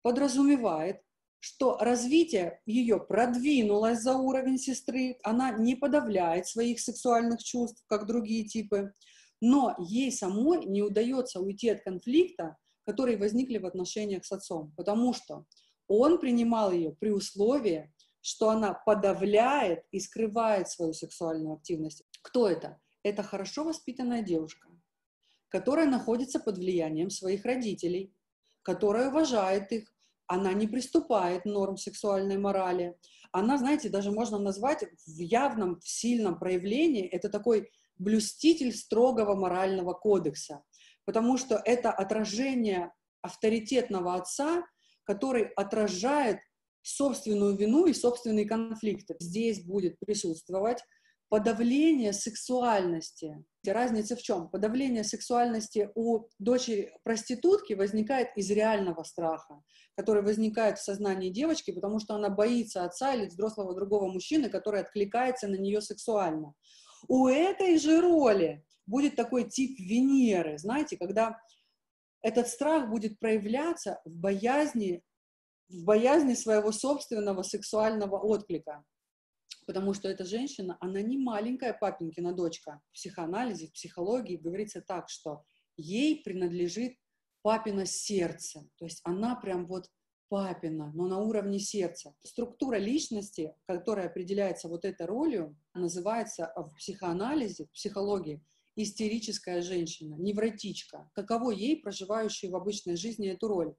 подразумевает, 0.03 1.01
что 1.39 1.79
развитие 1.79 2.61
ее 2.67 2.99
продвинулось 2.99 4.01
за 4.01 4.17
уровень 4.17 4.59
сестры, 4.59 5.17
она 5.23 5.49
не 5.49 5.75
подавляет 5.75 6.45
своих 6.45 6.79
сексуальных 6.79 7.43
чувств, 7.43 7.83
как 7.87 8.05
другие 8.05 8.45
типы, 8.45 8.93
но 9.41 9.75
ей 9.79 10.11
самой 10.11 10.63
не 10.67 10.83
удается 10.83 11.39
уйти 11.39 11.69
от 11.69 11.81
конфликта, 11.81 12.55
которые 12.85 13.17
возникли 13.17 13.57
в 13.57 13.65
отношениях 13.65 14.23
с 14.23 14.31
отцом, 14.31 14.71
потому 14.77 15.11
что 15.11 15.45
он 15.87 16.19
принимал 16.19 16.71
ее 16.71 16.95
при 16.99 17.09
условии, 17.09 17.91
что 18.21 18.51
она 18.51 18.75
подавляет 18.75 19.85
и 19.89 19.99
скрывает 19.99 20.69
свою 20.69 20.93
сексуальную 20.93 21.55
активность. 21.55 22.03
Кто 22.21 22.47
это? 22.47 22.79
Это 23.01 23.23
хорошо 23.23 23.63
воспитанная 23.63 24.21
девушка, 24.21 24.67
которая 25.51 25.85
находится 25.85 26.39
под 26.39 26.57
влиянием 26.57 27.09
своих 27.09 27.45
родителей, 27.45 28.13
которая 28.63 29.09
уважает 29.09 29.71
их, 29.71 29.93
она 30.27 30.53
не 30.53 30.65
приступает 30.65 31.43
норм 31.43 31.75
сексуальной 31.75 32.37
морали. 32.37 32.95
Она, 33.33 33.57
знаете, 33.57 33.89
даже 33.89 34.11
можно 34.11 34.39
назвать 34.39 34.85
в 35.05 35.19
явном, 35.19 35.79
в 35.81 35.87
сильном 35.87 36.39
проявлении, 36.39 37.05
это 37.05 37.29
такой 37.29 37.69
блюститель 37.97 38.73
строгого 38.73 39.35
морального 39.35 39.93
кодекса, 39.93 40.63
потому 41.05 41.37
что 41.37 41.61
это 41.65 41.91
отражение 41.91 42.93
авторитетного 43.21 44.15
отца, 44.15 44.65
который 45.03 45.49
отражает 45.57 46.39
собственную 46.81 47.57
вину 47.57 47.85
и 47.87 47.93
собственные 47.93 48.45
конфликты. 48.45 49.17
Здесь 49.19 49.63
будет 49.63 49.99
присутствовать 49.99 50.79
подавление 51.31 52.11
сексуальности. 52.11 53.41
Разница 53.65 54.17
в 54.17 54.21
чем? 54.21 54.49
Подавление 54.49 55.05
сексуальности 55.05 55.89
у 55.95 56.27
дочери 56.39 56.93
проститутки 57.03 57.71
возникает 57.71 58.35
из 58.35 58.51
реального 58.51 59.03
страха, 59.03 59.63
который 59.95 60.23
возникает 60.23 60.77
в 60.77 60.83
сознании 60.83 61.29
девочки, 61.29 61.71
потому 61.71 61.99
что 61.99 62.15
она 62.15 62.29
боится 62.29 62.83
отца 62.83 63.13
или 63.13 63.27
взрослого 63.27 63.73
другого 63.73 64.11
мужчины, 64.11 64.49
который 64.49 64.81
откликается 64.81 65.47
на 65.47 65.55
нее 65.55 65.79
сексуально. 65.79 66.53
У 67.07 67.27
этой 67.27 67.77
же 67.77 68.01
роли 68.01 68.65
будет 68.85 69.15
такой 69.15 69.49
тип 69.49 69.79
Венеры, 69.79 70.57
знаете, 70.57 70.97
когда 70.97 71.39
этот 72.21 72.49
страх 72.49 72.89
будет 72.89 73.19
проявляться 73.19 74.01
в 74.03 74.17
боязни, 74.17 75.01
в 75.69 75.85
боязни 75.85 76.33
своего 76.33 76.73
собственного 76.73 77.43
сексуального 77.43 78.19
отклика 78.19 78.83
потому 79.71 79.93
что 79.93 80.09
эта 80.09 80.25
женщина, 80.25 80.75
она 80.81 81.01
не 81.01 81.17
маленькая 81.17 81.71
папенькина 81.71 82.33
дочка. 82.33 82.81
В 82.89 82.95
психоанализе, 82.95 83.67
в 83.67 83.71
психологии 83.71 84.35
говорится 84.35 84.81
так, 84.81 85.07
что 85.07 85.45
ей 85.77 86.21
принадлежит 86.21 86.97
папина 87.41 87.85
сердце, 87.85 88.67
то 88.75 88.83
есть 88.83 88.99
она 89.05 89.37
прям 89.37 89.65
вот 89.67 89.89
папина, 90.27 90.91
но 90.93 91.07
на 91.07 91.19
уровне 91.19 91.57
сердца. 91.57 92.13
Структура 92.21 92.75
личности, 92.75 93.55
которая 93.65 94.07
определяется 94.07 94.67
вот 94.67 94.83
этой 94.83 95.05
ролью, 95.05 95.57
называется 95.73 96.51
в 96.57 96.75
психоанализе, 96.75 97.67
в 97.67 97.71
психологии 97.71 98.43
истерическая 98.75 99.61
женщина, 99.61 100.15
невротичка. 100.15 101.09
Каково 101.13 101.51
ей, 101.51 101.81
проживающей 101.81 102.49
в 102.49 102.57
обычной 102.57 102.97
жизни, 102.97 103.29
эту 103.29 103.47
роль? 103.47 103.73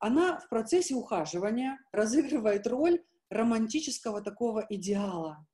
Она 0.00 0.40
в 0.40 0.48
процессе 0.48 0.94
ухаживания 0.94 1.78
разыгрывает 1.92 2.66
роль 2.66 3.04
романтического 3.32 4.20
такого 4.20 4.64
идеала. 4.68 5.46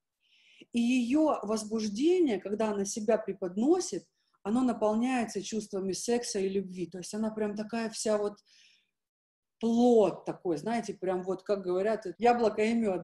И 0.72 0.80
ее 0.80 1.38
возбуждение, 1.42 2.38
когда 2.38 2.72
она 2.72 2.84
себя 2.84 3.16
преподносит, 3.16 4.04
оно 4.42 4.62
наполняется 4.62 5.42
чувствами 5.42 5.92
секса 5.92 6.38
и 6.38 6.48
любви. 6.48 6.86
То 6.86 6.98
есть 6.98 7.14
она 7.14 7.30
прям 7.30 7.54
такая 7.54 7.90
вся 7.90 8.18
вот 8.18 8.38
плод 9.60 10.24
такой, 10.24 10.56
знаете, 10.56 10.94
прям 10.94 11.22
вот, 11.22 11.42
как 11.42 11.62
говорят, 11.62 12.06
яблоко 12.18 12.62
и 12.62 12.74
мед. 12.74 13.02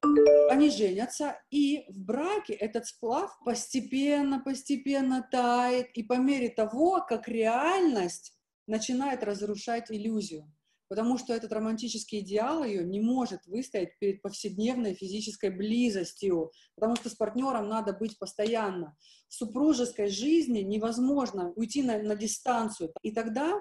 Они 0.50 0.70
женятся, 0.70 1.40
и 1.50 1.84
в 1.88 1.98
браке 1.98 2.52
этот 2.52 2.86
сплав 2.86 3.36
постепенно, 3.44 4.40
постепенно 4.40 5.26
тает, 5.30 5.88
и 5.94 6.02
по 6.02 6.14
мере 6.14 6.48
того, 6.48 7.04
как 7.08 7.28
реальность 7.28 8.36
начинает 8.66 9.24
разрушать 9.24 9.90
иллюзию 9.90 10.52
потому 10.94 11.18
что 11.18 11.34
этот 11.34 11.52
романтический 11.52 12.20
идеал 12.20 12.62
ее 12.62 12.84
не 12.84 13.00
может 13.00 13.44
выстоять 13.46 13.98
перед 13.98 14.22
повседневной 14.22 14.94
физической 14.94 15.50
близостью, 15.50 16.52
потому 16.76 16.94
что 16.94 17.10
с 17.10 17.16
партнером 17.16 17.68
надо 17.68 17.92
быть 17.92 18.16
постоянно. 18.16 18.96
В 19.26 19.34
супружеской 19.34 20.06
жизни 20.06 20.60
невозможно 20.60 21.50
уйти 21.56 21.82
на, 21.82 22.00
на 22.00 22.14
дистанцию, 22.14 22.92
и 23.02 23.10
тогда 23.10 23.60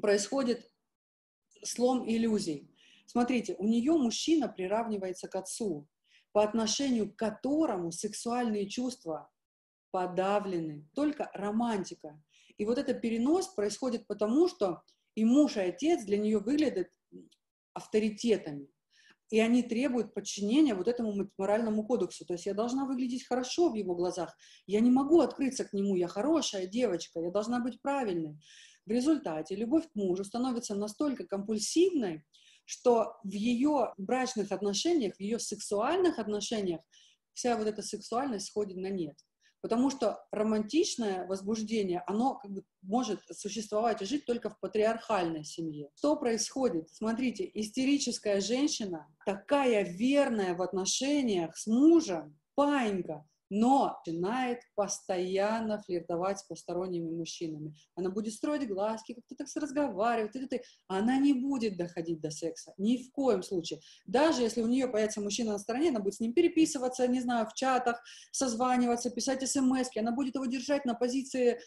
происходит 0.00 0.66
слом 1.62 2.08
иллюзий. 2.08 2.74
Смотрите, 3.04 3.54
у 3.58 3.66
нее 3.66 3.92
мужчина 3.92 4.48
приравнивается 4.48 5.28
к 5.28 5.36
отцу, 5.36 5.86
по 6.32 6.42
отношению 6.42 7.12
к 7.12 7.16
которому 7.16 7.92
сексуальные 7.92 8.66
чувства 8.66 9.30
подавлены, 9.90 10.88
только 10.94 11.30
романтика. 11.34 12.18
И 12.56 12.64
вот 12.64 12.78
этот 12.78 13.02
перенос 13.02 13.48
происходит 13.48 14.06
потому, 14.06 14.48
что 14.48 14.80
и 15.20 15.24
муж, 15.24 15.58
и 15.58 15.60
отец 15.60 16.04
для 16.04 16.16
нее 16.16 16.38
выглядят 16.38 16.88
авторитетами. 17.74 18.68
И 19.28 19.38
они 19.38 19.62
требуют 19.62 20.14
подчинения 20.14 20.74
вот 20.74 20.88
этому 20.88 21.30
моральному 21.36 21.86
кодексу. 21.86 22.24
То 22.24 22.32
есть 22.32 22.46
я 22.46 22.54
должна 22.54 22.86
выглядеть 22.86 23.26
хорошо 23.26 23.68
в 23.68 23.74
его 23.74 23.94
глазах. 23.94 24.34
Я 24.66 24.80
не 24.80 24.90
могу 24.90 25.20
открыться 25.20 25.64
к 25.64 25.74
нему. 25.74 25.94
Я 25.94 26.08
хорошая 26.08 26.66
девочка. 26.66 27.20
Я 27.20 27.30
должна 27.30 27.60
быть 27.60 27.82
правильной. 27.82 28.38
В 28.86 28.90
результате 28.90 29.56
любовь 29.56 29.84
к 29.92 29.94
мужу 29.94 30.24
становится 30.24 30.74
настолько 30.74 31.26
компульсивной, 31.26 32.24
что 32.64 33.18
в 33.22 33.30
ее 33.30 33.92
брачных 33.98 34.50
отношениях, 34.52 35.16
в 35.16 35.20
ее 35.20 35.38
сексуальных 35.38 36.18
отношениях 36.18 36.80
вся 37.34 37.58
вот 37.58 37.66
эта 37.66 37.82
сексуальность 37.82 38.46
сходит 38.46 38.78
на 38.78 38.88
нет. 38.88 39.16
Потому 39.62 39.90
что 39.90 40.24
романтичное 40.32 41.26
возбуждение, 41.26 42.02
оно 42.06 42.36
как 42.36 42.50
бы 42.50 42.64
может 42.82 43.20
существовать 43.30 44.00
и 44.00 44.06
жить 44.06 44.24
только 44.24 44.48
в 44.48 44.58
патриархальной 44.58 45.44
семье. 45.44 45.90
Что 45.96 46.16
происходит? 46.16 46.88
Смотрите, 46.90 47.50
истерическая 47.52 48.40
женщина, 48.40 49.06
такая 49.26 49.84
верная 49.84 50.54
в 50.54 50.62
отношениях 50.62 51.56
с 51.56 51.66
мужем, 51.66 52.38
паинька, 52.54 53.26
но 53.50 54.00
начинает 54.06 54.60
постоянно 54.76 55.82
флиртовать 55.82 56.38
с 56.38 56.44
посторонними 56.44 57.10
мужчинами. 57.10 57.74
Она 57.96 58.10
будет 58.10 58.32
строить 58.32 58.68
глазки, 58.68 59.14
как-то 59.14 59.34
так 59.34 59.48
разговаривать, 59.56 60.36
и, 60.36 60.56
и, 60.56 60.62
она 60.86 61.18
не 61.18 61.34
будет 61.34 61.76
доходить 61.76 62.20
до 62.20 62.30
секса, 62.30 62.72
ни 62.78 62.96
в 62.96 63.10
коем 63.10 63.42
случае. 63.42 63.80
Даже 64.06 64.42
если 64.42 64.62
у 64.62 64.66
нее 64.66 64.88
появится 64.88 65.20
мужчина 65.20 65.52
на 65.52 65.58
стороне, 65.58 65.90
она 65.90 66.00
будет 66.00 66.14
с 66.14 66.20
ним 66.20 66.32
переписываться, 66.32 67.06
не 67.08 67.20
знаю, 67.20 67.46
в 67.46 67.54
чатах, 67.54 68.02
созваниваться, 68.30 69.10
писать 69.10 69.46
смс 69.48 69.90
она 69.96 70.12
будет 70.12 70.36
его 70.36 70.46
держать 70.46 70.84
на 70.84 70.94
позиции 70.94 71.60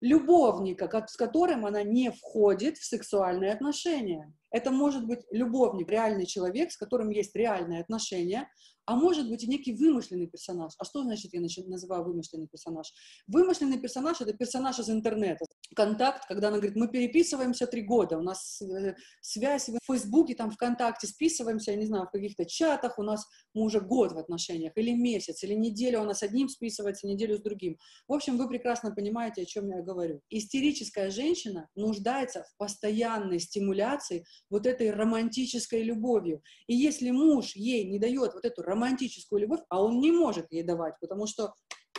любовника, 0.00 1.06
с 1.06 1.16
которым 1.16 1.66
она 1.66 1.82
не 1.82 2.10
входит 2.10 2.78
в 2.78 2.84
сексуальные 2.84 3.52
отношения. 3.52 4.32
Это 4.50 4.70
может 4.70 5.06
быть 5.06 5.20
любовник, 5.30 5.88
реальный 5.90 6.26
человек, 6.26 6.72
с 6.72 6.76
которым 6.76 7.10
есть 7.10 7.34
реальные 7.34 7.80
отношения, 7.80 8.48
а 8.88 8.96
может 8.96 9.28
быть 9.28 9.44
и 9.44 9.46
некий 9.46 9.74
вымышленный 9.74 10.28
персонаж. 10.28 10.72
А 10.78 10.84
что 10.84 11.02
значит 11.02 11.34
я 11.34 11.42
называю 11.42 12.04
вымышленный 12.04 12.48
персонаж? 12.48 12.90
Вымышленный 13.26 13.78
персонаж— 13.78 14.18
это 14.22 14.32
персонаж 14.32 14.78
из 14.78 14.88
интернета. 14.88 15.44
Контакт, 15.76 16.26
когда 16.26 16.48
она 16.48 16.56
говорит, 16.56 16.74
мы 16.74 16.88
переписываемся 16.88 17.66
три 17.66 17.82
года, 17.82 18.16
у 18.16 18.22
нас 18.22 18.62
э, 18.62 18.94
связь 19.20 19.68
в 19.68 19.78
Фейсбуке, 19.84 20.34
там 20.34 20.50
ВКонтакте 20.50 21.06
списываемся, 21.06 21.72
я 21.72 21.76
не 21.76 21.84
знаю, 21.84 22.06
в 22.06 22.10
каких-то 22.10 22.46
чатах, 22.46 22.98
у 22.98 23.02
нас 23.02 23.26
мы 23.52 23.64
уже 23.64 23.82
год 23.82 24.12
в 24.12 24.18
отношениях, 24.18 24.72
или 24.76 24.92
месяц, 24.92 25.44
или 25.44 25.52
неделю 25.52 26.00
у 26.00 26.04
нас 26.04 26.22
одним 26.22 26.48
списывается, 26.48 27.06
неделю 27.06 27.36
с 27.36 27.42
другим. 27.42 27.76
В 28.08 28.14
общем, 28.14 28.38
вы 28.38 28.48
прекрасно 28.48 28.94
понимаете, 28.94 29.42
о 29.42 29.44
чем 29.44 29.68
я 29.68 29.82
говорю. 29.82 30.22
Истерическая 30.30 31.10
женщина 31.10 31.68
нуждается 31.74 32.44
в 32.44 32.56
постоянной 32.56 33.38
стимуляции 33.38 34.24
вот 34.50 34.66
этой 34.66 34.90
романтической 34.90 35.82
любовью. 35.82 36.42
И 36.66 36.74
если 36.74 37.10
муж 37.10 37.54
ей 37.56 37.84
не 37.84 37.98
дает 37.98 38.34
вот 38.34 38.44
эту 38.44 38.62
романтическую 38.62 39.40
любовь, 39.40 39.60
а 39.68 39.82
он 39.82 40.00
не 40.00 40.12
может 40.12 40.46
ей 40.50 40.62
давать, 40.62 40.94
потому 41.00 41.26
что 41.26 41.54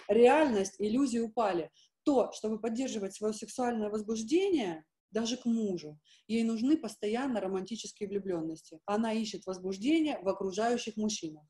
реальность, 0.07 0.75
иллюзии 0.79 1.19
упали, 1.19 1.69
то, 2.03 2.31
чтобы 2.31 2.59
поддерживать 2.59 3.15
свое 3.15 3.33
сексуальное 3.33 3.89
возбуждение, 3.89 4.85
даже 5.11 5.37
к 5.37 5.45
мужу, 5.45 5.99
ей 6.27 6.43
нужны 6.43 6.77
постоянно 6.77 7.41
романтические 7.41 8.09
влюбленности. 8.09 8.79
Она 8.85 9.13
ищет 9.13 9.45
возбуждение 9.45 10.19
в 10.21 10.27
окружающих 10.27 10.97
мужчинах. 10.97 11.43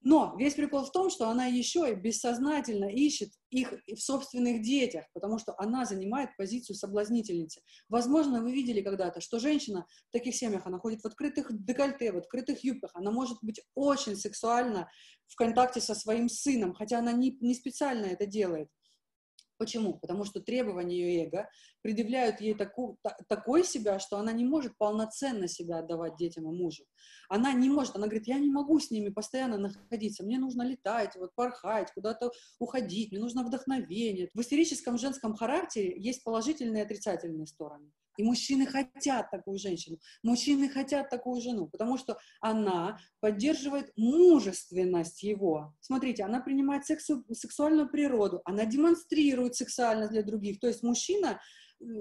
Но 0.00 0.36
весь 0.38 0.54
прикол 0.54 0.84
в 0.84 0.92
том, 0.92 1.10
что 1.10 1.28
она 1.28 1.46
еще 1.46 1.90
и 1.90 1.94
бессознательно 1.94 2.84
ищет 2.84 3.30
их 3.50 3.74
в 3.86 3.98
собственных 3.98 4.62
детях, 4.62 5.04
потому 5.12 5.38
что 5.38 5.54
она 5.58 5.84
занимает 5.84 6.36
позицию 6.36 6.76
соблазнительницы. 6.76 7.60
Возможно, 7.88 8.40
вы 8.40 8.52
видели 8.52 8.80
когда-то, 8.80 9.20
что 9.20 9.40
женщина 9.40 9.86
в 10.08 10.12
таких 10.12 10.36
семьях, 10.36 10.66
она 10.66 10.78
ходит 10.78 11.02
в 11.02 11.06
открытых 11.06 11.48
декольте, 11.50 12.12
в 12.12 12.16
открытых 12.16 12.62
юбках, 12.62 12.92
она 12.94 13.10
может 13.10 13.38
быть 13.42 13.60
очень 13.74 14.14
сексуальна 14.14 14.88
в 15.26 15.34
контакте 15.34 15.80
со 15.80 15.94
своим 15.94 16.28
сыном, 16.28 16.74
хотя 16.74 16.98
она 16.98 17.12
не, 17.12 17.36
не 17.40 17.54
специально 17.54 18.06
это 18.06 18.24
делает. 18.24 18.68
Почему? 19.58 19.98
Потому 19.98 20.24
что 20.24 20.40
требования 20.40 20.96
ее 20.96 21.26
эго 21.26 21.50
предъявляют 21.82 22.40
ей 22.40 22.54
таку, 22.54 22.96
та, 23.02 23.16
такой 23.28 23.64
себя, 23.64 23.98
что 23.98 24.16
она 24.16 24.32
не 24.32 24.44
может 24.44 24.78
полноценно 24.78 25.48
себя 25.48 25.80
отдавать 25.80 26.16
детям 26.16 26.48
и 26.48 26.56
мужу. 26.56 26.84
Она 27.28 27.52
не 27.52 27.68
может, 27.68 27.96
она 27.96 28.06
говорит, 28.06 28.28
я 28.28 28.38
не 28.38 28.50
могу 28.50 28.78
с 28.78 28.92
ними 28.92 29.08
постоянно 29.08 29.58
находиться, 29.58 30.24
мне 30.24 30.38
нужно 30.38 30.62
летать, 30.62 31.16
вот 31.16 31.34
порхать, 31.34 31.92
куда-то 31.92 32.30
уходить, 32.60 33.10
мне 33.10 33.20
нужно 33.20 33.42
вдохновение. 33.42 34.30
В 34.32 34.40
истерическом 34.40 34.96
женском 34.96 35.34
характере 35.34 35.94
есть 36.00 36.22
положительные 36.22 36.82
и 36.82 36.86
отрицательные 36.86 37.46
стороны. 37.46 37.90
И 38.18 38.22
мужчины 38.24 38.66
хотят 38.66 39.30
такую 39.30 39.58
женщину, 39.58 39.98
мужчины 40.22 40.68
хотят 40.68 41.08
такую 41.08 41.40
жену, 41.40 41.68
потому 41.68 41.96
что 41.96 42.18
она 42.40 42.98
поддерживает 43.20 43.92
мужественность 43.96 45.22
его. 45.22 45.74
Смотрите, 45.80 46.24
она 46.24 46.40
принимает 46.40 46.84
сексу, 46.84 47.24
сексуальную 47.32 47.88
природу, 47.88 48.42
она 48.44 48.66
демонстрирует 48.66 49.54
сексуальность 49.54 50.10
для 50.10 50.24
других. 50.24 50.58
То 50.58 50.66
есть 50.66 50.82
мужчина 50.82 51.40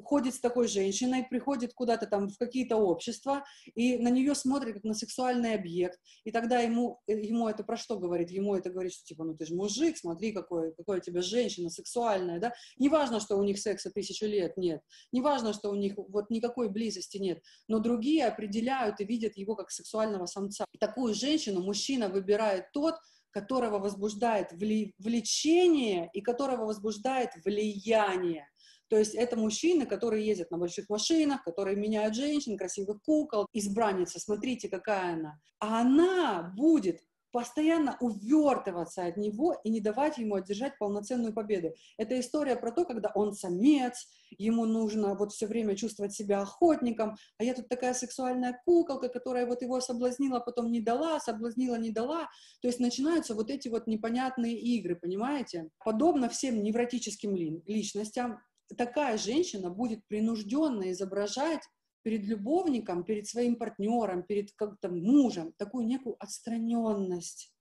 ходит 0.04 0.36
с 0.36 0.40
такой 0.40 0.68
женщиной, 0.68 1.26
приходит 1.30 1.74
куда-то 1.74 2.08
там 2.08 2.30
в 2.30 2.38
какие-то 2.38 2.78
общества, 2.78 3.44
и 3.76 3.98
на 3.98 4.10
нее 4.10 4.36
смотрит 4.36 4.76
как 4.76 4.84
на 4.84 4.94
сексуальный 4.94 5.54
объект, 5.54 6.00
и 6.24 6.32
тогда 6.32 6.60
ему, 6.60 7.00
э, 7.08 7.20
ему 7.20 7.48
это 7.48 7.63
про 7.63 7.78
что 7.78 7.98
говорит? 7.98 8.32
Ему 8.32 8.56
это 8.56 8.70
говорит, 8.70 8.94
что 8.94 9.06
типа, 9.06 9.24
ну 9.24 9.36
ты 9.36 9.46
же 9.46 9.56
мужик, 9.56 9.98
смотри, 9.98 10.32
какой, 10.32 10.74
какая 10.74 10.98
у 10.98 11.02
тебя 11.02 11.22
женщина 11.22 11.70
сексуальная, 11.70 12.40
да? 12.40 12.54
Неважно, 12.78 13.20
что 13.20 13.38
у 13.38 13.44
них 13.44 13.60
секса 13.60 13.92
тысячу 13.92 14.26
лет 14.26 14.58
нет, 14.58 14.82
неважно, 15.12 15.54
что 15.54 15.70
у 15.70 15.76
них 15.76 15.94
вот 15.98 16.30
никакой 16.30 16.70
близости 16.70 17.18
нет, 17.18 17.42
но 17.68 17.80
другие 17.80 18.26
определяют 18.26 19.00
и 19.00 19.06
видят 19.06 19.38
его 19.38 19.56
как 19.56 19.72
сексуального 19.72 20.26
самца. 20.26 20.66
И 20.74 20.78
такую 20.78 21.13
женщину 21.13 21.62
мужчина 21.62 22.10
выбирает 22.10 22.72
тот, 22.74 22.96
которого 23.32 23.78
возбуждает 23.78 24.52
влечение 24.52 26.10
и 26.13 26.22
которого 26.22 26.66
возбуждает 26.66 27.30
влияние. 27.46 28.48
То 28.89 28.97
есть 28.97 29.15
это 29.15 29.38
мужчины, 29.38 29.86
которые 29.86 30.26
ездят 30.26 30.52
на 30.52 30.58
больших 30.58 30.89
машинах, 30.89 31.43
которые 31.43 31.76
меняют 31.76 32.15
женщин, 32.15 32.58
красивых 32.58 33.02
кукол, 33.04 33.47
избранница, 33.54 34.19
смотрите, 34.19 34.69
какая 34.69 35.13
она. 35.13 35.39
А 35.60 35.82
она 35.82 36.54
будет 36.56 37.02
постоянно 37.32 37.97
увертываться 38.00 39.06
от 39.06 39.17
него 39.17 39.56
и 39.63 39.69
не 39.69 39.80
давать 39.80 40.17
ему 40.17 40.36
одержать 40.36 40.78
полноценную 40.78 41.34
победу. 41.34 41.73
Это 41.97 42.19
история 42.19 42.56
про 42.56 42.71
то, 42.71 42.86
когда 42.86 43.12
он 43.13 43.34
самец, 43.34 44.08
ему 44.38 44.65
нужно 44.65 45.13
вот 45.15 45.34
все 45.34 45.45
время 45.45 45.76
чувствовать 45.76 46.13
себя 46.13 46.41
охотником, 46.41 47.15
а 47.38 47.43
я 47.43 47.54
тут 47.54 47.67
такая 47.69 47.93
сексуальная 47.93 48.60
куколка, 48.65 49.10
которая 49.10 49.45
вот 49.45 49.62
его 49.62 49.80
соблазнила, 49.82 50.39
потом 50.39 50.71
не 50.71 50.82
дала, 50.82 51.19
соблазнила, 51.19 51.76
не 51.76 51.91
дала. 51.91 52.28
То 52.62 52.69
есть 52.69 52.80
начинаются 52.80 53.36
вот 53.36 53.52
эти 53.52 53.67
вот 53.67 53.88
непонятные 53.88 54.58
игры, 54.58 54.95
понимаете? 54.95 55.69
Подобно 55.84 56.30
всем 56.30 56.63
невротическим 56.63 57.36
личностям, 57.36 58.39
такая 58.75 59.17
женщина 59.17 59.69
будет 59.69 60.06
принужденно 60.08 60.91
изображать 60.91 61.62
перед 62.03 62.23
любовником, 62.23 63.03
перед 63.03 63.27
своим 63.27 63.58
партнером, 63.58 64.23
перед 64.23 64.51
как-то 64.53 64.89
мужем 64.89 65.53
такую 65.58 65.86
некую 65.86 66.15
отстраненность. 66.19 67.53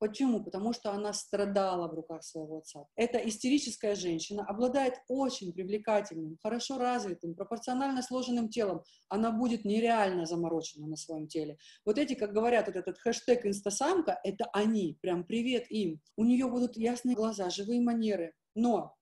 Почему? 0.00 0.42
Потому 0.42 0.72
что 0.72 0.92
она 0.92 1.12
страдала 1.12 1.86
в 1.86 1.92
руках 1.92 2.24
своего 2.24 2.60
отца. 2.60 2.86
Эта 2.96 3.18
истерическая 3.18 3.94
женщина 3.94 4.42
обладает 4.46 4.94
очень 5.08 5.52
привлекательным, 5.52 6.38
хорошо 6.42 6.78
развитым, 6.78 7.34
пропорционально 7.34 8.00
сложенным 8.00 8.48
телом. 8.48 8.82
Она 9.10 9.30
будет 9.30 9.66
нереально 9.66 10.24
заморочена 10.24 10.86
на 10.86 10.96
своем 10.96 11.28
теле. 11.28 11.58
Вот 11.84 11.98
эти, 11.98 12.14
как 12.14 12.32
говорят, 12.32 12.68
вот 12.68 12.76
этот 12.76 12.98
хэштег 12.98 13.44
инстасамка, 13.44 14.18
это 14.24 14.46
они, 14.54 14.96
прям 15.02 15.22
привет 15.24 15.70
им. 15.70 16.00
У 16.16 16.24
нее 16.24 16.48
будут 16.48 16.78
ясные 16.78 17.14
глаза, 17.14 17.50
живые 17.50 17.82
манеры. 17.82 18.32
Но 18.54 18.94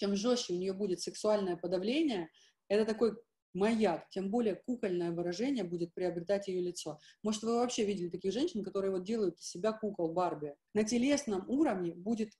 чем 0.00 0.16
жестче 0.16 0.54
у 0.54 0.56
нее 0.56 0.72
будет 0.72 1.00
сексуальное 1.00 1.56
подавление, 1.56 2.30
это 2.68 2.86
такой 2.86 3.12
маяк, 3.52 4.08
тем 4.08 4.30
более 4.30 4.54
кукольное 4.54 5.10
выражение 5.10 5.62
будет 5.62 5.92
приобретать 5.92 6.48
ее 6.48 6.62
лицо. 6.62 6.98
Может, 7.22 7.42
вы 7.42 7.56
вообще 7.56 7.84
видели 7.84 8.08
таких 8.08 8.32
женщин, 8.32 8.64
которые 8.64 8.92
вот 8.92 9.04
делают 9.04 9.38
из 9.38 9.48
себя 9.48 9.72
кукол 9.72 10.14
Барби. 10.14 10.54
На 10.72 10.84
телесном 10.84 11.44
уровне 11.48 11.92
будет 11.92 12.30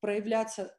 проявляться 0.00 0.76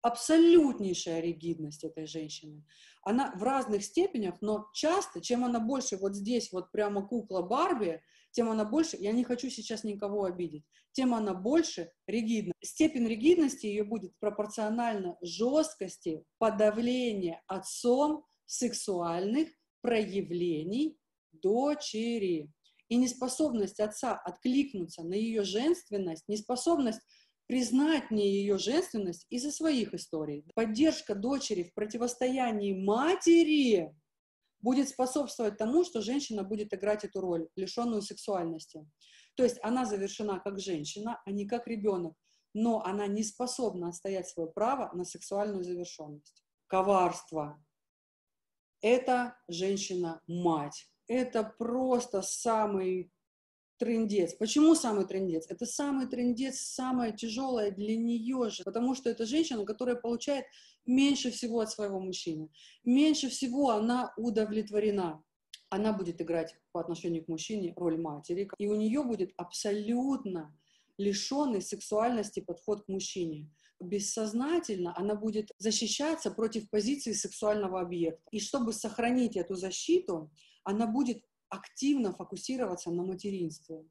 абсолютнейшая 0.00 1.20
ригидность 1.20 1.84
этой 1.84 2.06
женщины. 2.06 2.64
Она 3.02 3.32
в 3.34 3.42
разных 3.42 3.84
степенях, 3.84 4.36
но 4.40 4.68
часто, 4.72 5.20
чем 5.20 5.44
она 5.44 5.60
больше 5.60 5.98
вот 5.98 6.14
здесь 6.14 6.50
вот 6.50 6.70
прямо 6.70 7.06
кукла 7.06 7.42
Барби, 7.42 8.00
тем 8.38 8.50
она 8.50 8.64
больше, 8.64 8.96
я 9.00 9.10
не 9.10 9.24
хочу 9.24 9.50
сейчас 9.50 9.82
никого 9.82 10.22
обидеть, 10.22 10.62
тем 10.92 11.12
она 11.12 11.34
больше 11.34 11.90
ригидна. 12.06 12.52
Степень 12.62 13.08
ригидности 13.08 13.66
ее 13.66 13.82
будет 13.82 14.12
пропорциональна 14.20 15.18
жесткости 15.20 16.22
подавления 16.38 17.42
отцом 17.48 18.24
сексуальных 18.46 19.48
проявлений 19.80 20.96
дочери. 21.32 22.52
И 22.88 22.94
неспособность 22.94 23.80
отца 23.80 24.14
откликнуться 24.14 25.02
на 25.02 25.14
ее 25.14 25.42
женственность, 25.42 26.28
неспособность 26.28 27.00
признать 27.48 28.08
мне 28.12 28.30
ее 28.30 28.56
женственность 28.56 29.26
из-за 29.30 29.50
своих 29.50 29.94
историй. 29.94 30.44
Поддержка 30.54 31.16
дочери 31.16 31.64
в 31.64 31.74
противостоянии 31.74 32.72
матери 32.72 33.92
будет 34.60 34.88
способствовать 34.88 35.56
тому, 35.56 35.84
что 35.84 36.00
женщина 36.00 36.42
будет 36.42 36.72
играть 36.74 37.04
эту 37.04 37.20
роль, 37.20 37.48
лишенную 37.56 38.02
сексуальности. 38.02 38.88
То 39.36 39.44
есть 39.44 39.58
она 39.62 39.84
завершена 39.84 40.40
как 40.40 40.58
женщина, 40.58 41.22
а 41.24 41.30
не 41.30 41.46
как 41.46 41.66
ребенок, 41.68 42.14
но 42.54 42.82
она 42.84 43.06
не 43.06 43.22
способна 43.22 43.88
отстоять 43.88 44.28
свое 44.28 44.50
право 44.50 44.94
на 44.94 45.04
сексуальную 45.04 45.62
завершенность. 45.62 46.44
Коварство. 46.66 47.62
Это 48.80 49.36
женщина-мать. 49.48 50.88
Это 51.06 51.44
просто 51.58 52.22
самый 52.22 53.12
трендец. 53.78 54.34
Почему 54.34 54.74
самый 54.74 55.06
трендец? 55.06 55.46
Это 55.48 55.64
самый 55.66 56.06
трендец, 56.06 56.60
самое 56.60 57.12
тяжелое 57.12 57.70
для 57.70 57.96
нее 57.96 58.50
же, 58.50 58.64
потому 58.64 58.94
что 58.94 59.08
это 59.08 59.24
женщина, 59.24 59.64
которая 59.64 59.96
получает 59.96 60.44
меньше 60.84 61.30
всего 61.30 61.60
от 61.60 61.70
своего 61.70 62.00
мужчины. 62.00 62.50
Меньше 62.84 63.28
всего 63.28 63.70
она 63.70 64.12
удовлетворена. 64.16 65.22
Она 65.70 65.92
будет 65.92 66.20
играть 66.20 66.56
по 66.72 66.80
отношению 66.80 67.24
к 67.24 67.28
мужчине 67.28 67.74
роль 67.76 68.00
матери, 68.00 68.48
и 68.58 68.68
у 68.68 68.74
нее 68.74 69.02
будет 69.02 69.32
абсолютно 69.36 70.54
лишенный 70.96 71.62
сексуальности 71.62 72.40
подход 72.40 72.84
к 72.84 72.88
мужчине. 72.88 73.48
Бессознательно 73.80 74.92
она 74.96 75.14
будет 75.14 75.52
защищаться 75.58 76.30
против 76.30 76.68
позиции 76.68 77.12
сексуального 77.12 77.80
объекта. 77.80 78.22
И 78.32 78.40
чтобы 78.40 78.72
сохранить 78.72 79.36
эту 79.36 79.54
защиту, 79.54 80.30
она 80.64 80.86
будет 80.86 81.22
активно 81.50 82.12
фокусироваться 82.12 82.90
на 82.90 83.04
материнстве. 83.04 83.84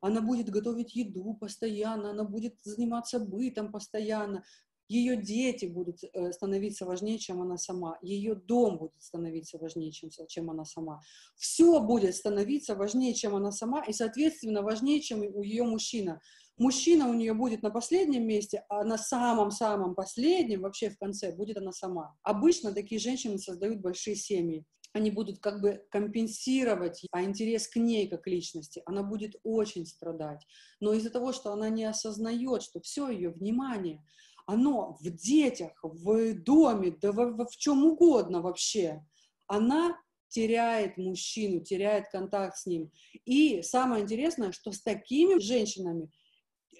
Она 0.00 0.20
будет 0.20 0.50
готовить 0.50 0.94
еду 0.94 1.34
постоянно, 1.34 2.10
она 2.10 2.24
будет 2.24 2.56
заниматься 2.62 3.18
бытом 3.18 3.72
постоянно, 3.72 4.44
ее 4.88 5.16
дети 5.16 5.66
будут 5.66 6.04
э, 6.04 6.32
становиться 6.32 6.86
важнее, 6.86 7.18
чем 7.18 7.42
она 7.42 7.56
сама, 7.56 7.98
ее 8.02 8.34
дом 8.36 8.78
будет 8.78 9.02
становиться 9.02 9.58
важнее, 9.58 9.90
чем, 9.90 10.10
чем 10.28 10.50
она 10.50 10.64
сама. 10.64 11.00
Все 11.36 11.80
будет 11.80 12.14
становиться 12.14 12.76
важнее, 12.76 13.14
чем 13.14 13.34
она 13.34 13.50
сама, 13.50 13.82
и, 13.82 13.92
соответственно, 13.92 14.62
важнее, 14.62 15.00
чем 15.00 15.22
у 15.22 15.42
ее 15.42 15.64
мужчина. 15.64 16.20
Мужчина 16.56 17.08
у 17.08 17.14
нее 17.14 17.34
будет 17.34 17.62
на 17.62 17.70
последнем 17.70 18.26
месте, 18.26 18.64
а 18.68 18.84
на 18.84 18.96
самом-самом 18.96 19.94
последнем, 19.94 20.62
вообще 20.62 20.88
в 20.88 20.98
конце, 20.98 21.34
будет 21.34 21.58
она 21.58 21.72
сама. 21.72 22.16
Обычно 22.22 22.72
такие 22.72 23.00
женщины 23.00 23.38
создают 23.38 23.80
большие 23.80 24.14
семьи 24.14 24.64
они 24.96 25.10
будут 25.10 25.38
как 25.38 25.60
бы 25.60 25.84
компенсировать, 25.90 27.04
а 27.12 27.22
интерес 27.22 27.68
к 27.68 27.76
ней 27.76 28.08
как 28.08 28.26
личности, 28.26 28.82
она 28.86 29.02
будет 29.02 29.36
очень 29.44 29.86
страдать. 29.86 30.44
Но 30.80 30.94
из-за 30.94 31.10
того, 31.10 31.32
что 31.32 31.52
она 31.52 31.68
не 31.68 31.84
осознает, 31.84 32.62
что 32.62 32.80
все 32.80 33.08
ее 33.10 33.30
внимание, 33.30 34.02
оно 34.46 34.96
в 35.00 35.10
детях, 35.10 35.78
в 35.82 36.34
доме, 36.34 36.96
да 37.00 37.12
в, 37.12 37.46
в 37.46 37.56
чем 37.56 37.84
угодно 37.84 38.40
вообще, 38.40 39.04
она 39.46 40.00
теряет 40.28 40.96
мужчину, 40.96 41.60
теряет 41.60 42.08
контакт 42.10 42.56
с 42.56 42.66
ним. 42.66 42.90
И 43.24 43.62
самое 43.62 44.02
интересное, 44.02 44.52
что 44.52 44.72
с 44.72 44.82
такими 44.82 45.38
женщинами 45.38 46.10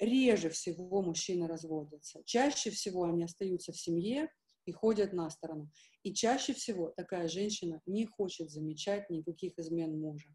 реже 0.00 0.50
всего 0.50 1.02
мужчины 1.02 1.46
разводятся. 1.46 2.22
Чаще 2.24 2.70
всего 2.70 3.04
они 3.04 3.24
остаются 3.24 3.72
в 3.72 3.78
семье 3.78 4.28
и 4.66 4.72
ходят 4.72 5.12
на 5.12 5.30
сторону. 5.30 5.70
И 6.02 6.12
чаще 6.12 6.52
всего 6.52 6.92
такая 6.96 7.28
женщина 7.28 7.80
не 7.86 8.04
хочет 8.06 8.50
замечать 8.50 9.08
никаких 9.08 9.58
измен 9.58 9.98
мужа. 9.98 10.28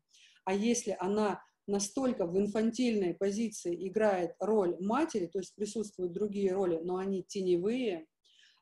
А 0.45 0.53
если 0.53 0.97
она 0.99 1.41
настолько 1.67 2.25
в 2.25 2.37
инфантильной 2.37 3.13
позиции 3.13 3.87
играет 3.87 4.35
роль 4.39 4.75
матери, 4.79 5.27
то 5.27 5.39
есть 5.39 5.55
присутствуют 5.55 6.13
другие 6.13 6.53
роли, 6.53 6.79
но 6.83 6.97
они 6.97 7.23
теневые, 7.23 8.07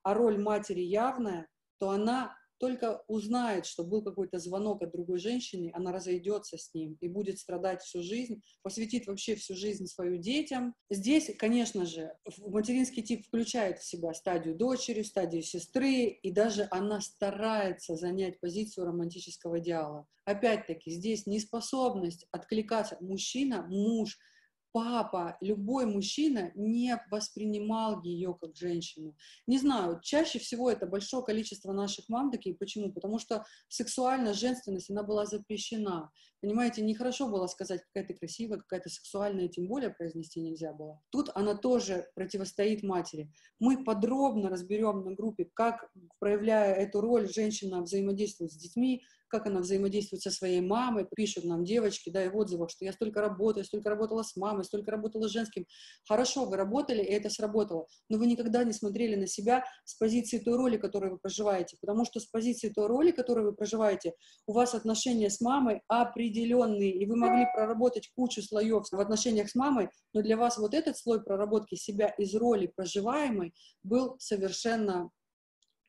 а 0.03 0.13
роль 0.13 0.37
матери 0.37 0.81
явная, 0.81 1.47
то 1.79 1.91
она 1.91 2.35
только 2.59 3.03
узнает, 3.07 3.65
что 3.65 3.83
был 3.83 4.03
какой-то 4.03 4.37
звонок 4.39 4.81
от 4.81 4.91
другой 4.91 5.19
женщины, 5.19 5.71
она 5.73 5.91
разойдется 5.91 6.57
с 6.57 6.73
ним 6.73 6.97
и 6.99 7.07
будет 7.07 7.39
страдать 7.39 7.81
всю 7.81 8.01
жизнь, 8.03 8.41
посвятит 8.61 9.07
вообще 9.07 9.35
всю 9.35 9.55
жизнь 9.55 9.85
свою 9.87 10.17
детям. 10.17 10.75
Здесь, 10.89 11.31
конечно 11.37 11.85
же, 11.85 12.13
материнский 12.37 13.01
тип 13.01 13.25
включает 13.25 13.79
в 13.79 13.85
себя 13.85 14.13
стадию 14.13 14.55
дочери, 14.55 15.03
стадию 15.03 15.41
сестры, 15.41 16.05
и 16.05 16.31
даже 16.31 16.67
она 16.71 17.01
старается 17.01 17.95
занять 17.95 18.39
позицию 18.39 18.87
романтического 18.87 19.59
идеала. 19.59 20.05
Опять-таки, 20.25 20.91
здесь 20.91 21.25
неспособность 21.25 22.27
откликаться. 22.31 22.97
Мужчина, 22.99 23.65
муж– 23.67 24.17
папа, 24.71 25.37
любой 25.41 25.85
мужчина 25.85 26.51
не 26.55 26.95
воспринимал 27.11 28.01
ее 28.03 28.37
как 28.39 28.55
женщину. 28.55 29.15
Не 29.47 29.57
знаю, 29.57 29.99
чаще 30.01 30.39
всего 30.39 30.71
это 30.71 30.85
большое 30.85 31.23
количество 31.23 31.71
наших 31.73 32.09
мам 32.09 32.31
такие. 32.31 32.55
Почему? 32.55 32.91
Потому 32.91 33.19
что 33.19 33.45
сексуальная 33.67 34.33
женственность, 34.33 34.89
она 34.89 35.03
была 35.03 35.25
запрещена. 35.25 36.11
Понимаете, 36.41 36.81
нехорошо 36.81 37.27
было 37.27 37.47
сказать, 37.47 37.81
какая 37.81 38.07
ты 38.07 38.13
красивая, 38.13 38.59
какая 38.59 38.79
то 38.79 38.89
сексуальная, 38.89 39.49
тем 39.49 39.67
более 39.67 39.89
произнести 39.89 40.39
нельзя 40.39 40.71
было. 40.73 41.01
Тут 41.09 41.29
она 41.35 41.55
тоже 41.55 42.07
противостоит 42.15 42.81
матери. 42.81 43.31
Мы 43.59 43.83
подробно 43.83 44.49
разберем 44.49 45.03
на 45.03 45.13
группе, 45.13 45.49
как, 45.53 45.89
проявляя 46.19 46.73
эту 46.75 47.01
роль, 47.01 47.29
женщина 47.29 47.81
взаимодействует 47.81 48.51
с 48.51 48.55
детьми, 48.55 49.03
как 49.29 49.45
она 49.45 49.61
взаимодействует 49.61 50.21
со 50.21 50.31
своей 50.31 50.59
мамой, 50.59 51.07
пишут 51.15 51.45
нам 51.45 51.63
девочки, 51.63 52.09
да, 52.09 52.25
и 52.25 52.29
в 52.29 52.35
отзывах, 52.35 52.69
что 52.69 52.83
я 52.83 52.91
столько 52.91 53.21
работаю, 53.21 53.63
столько 53.63 53.89
работала 53.89 54.23
с 54.23 54.35
мамой, 54.35 54.65
столько 54.65 54.91
работала 54.91 55.27
с 55.27 55.31
женским. 55.31 55.65
Хорошо, 56.07 56.45
вы 56.45 56.57
работали, 56.57 57.01
и 57.01 57.11
это 57.11 57.29
сработало, 57.29 57.87
но 58.09 58.17
вы 58.17 58.27
никогда 58.27 58.63
не 58.63 58.73
смотрели 58.73 59.15
на 59.15 59.27
себя 59.27 59.63
с 59.85 59.95
позиции 59.95 60.39
той 60.39 60.57
роли, 60.57 60.77
которую 60.77 61.13
вы 61.13 61.19
проживаете, 61.19 61.77
потому 61.79 62.05
что 62.05 62.19
с 62.19 62.25
позиции 62.25 62.69
той 62.69 62.87
роли, 62.87 63.11
которую 63.11 63.47
вы 63.47 63.55
проживаете, 63.55 64.13
у 64.47 64.53
вас 64.53 64.73
отношения 64.73 65.29
с 65.29 65.39
мамой 65.41 65.81
определенные, 66.29 66.91
и 66.91 67.05
вы 67.05 67.15
могли 67.15 67.45
проработать 67.53 68.11
кучу 68.15 68.41
слоев 68.41 68.87
в 68.91 68.99
отношениях 68.99 69.49
с 69.49 69.55
мамой, 69.55 69.89
но 70.13 70.21
для 70.21 70.37
вас 70.37 70.57
вот 70.57 70.73
этот 70.73 70.97
слой 70.97 71.23
проработки 71.23 71.75
себя 71.75 72.07
из 72.07 72.35
роли 72.35 72.67
проживаемой 72.67 73.53
был 73.83 74.15
совершенно 74.19 75.09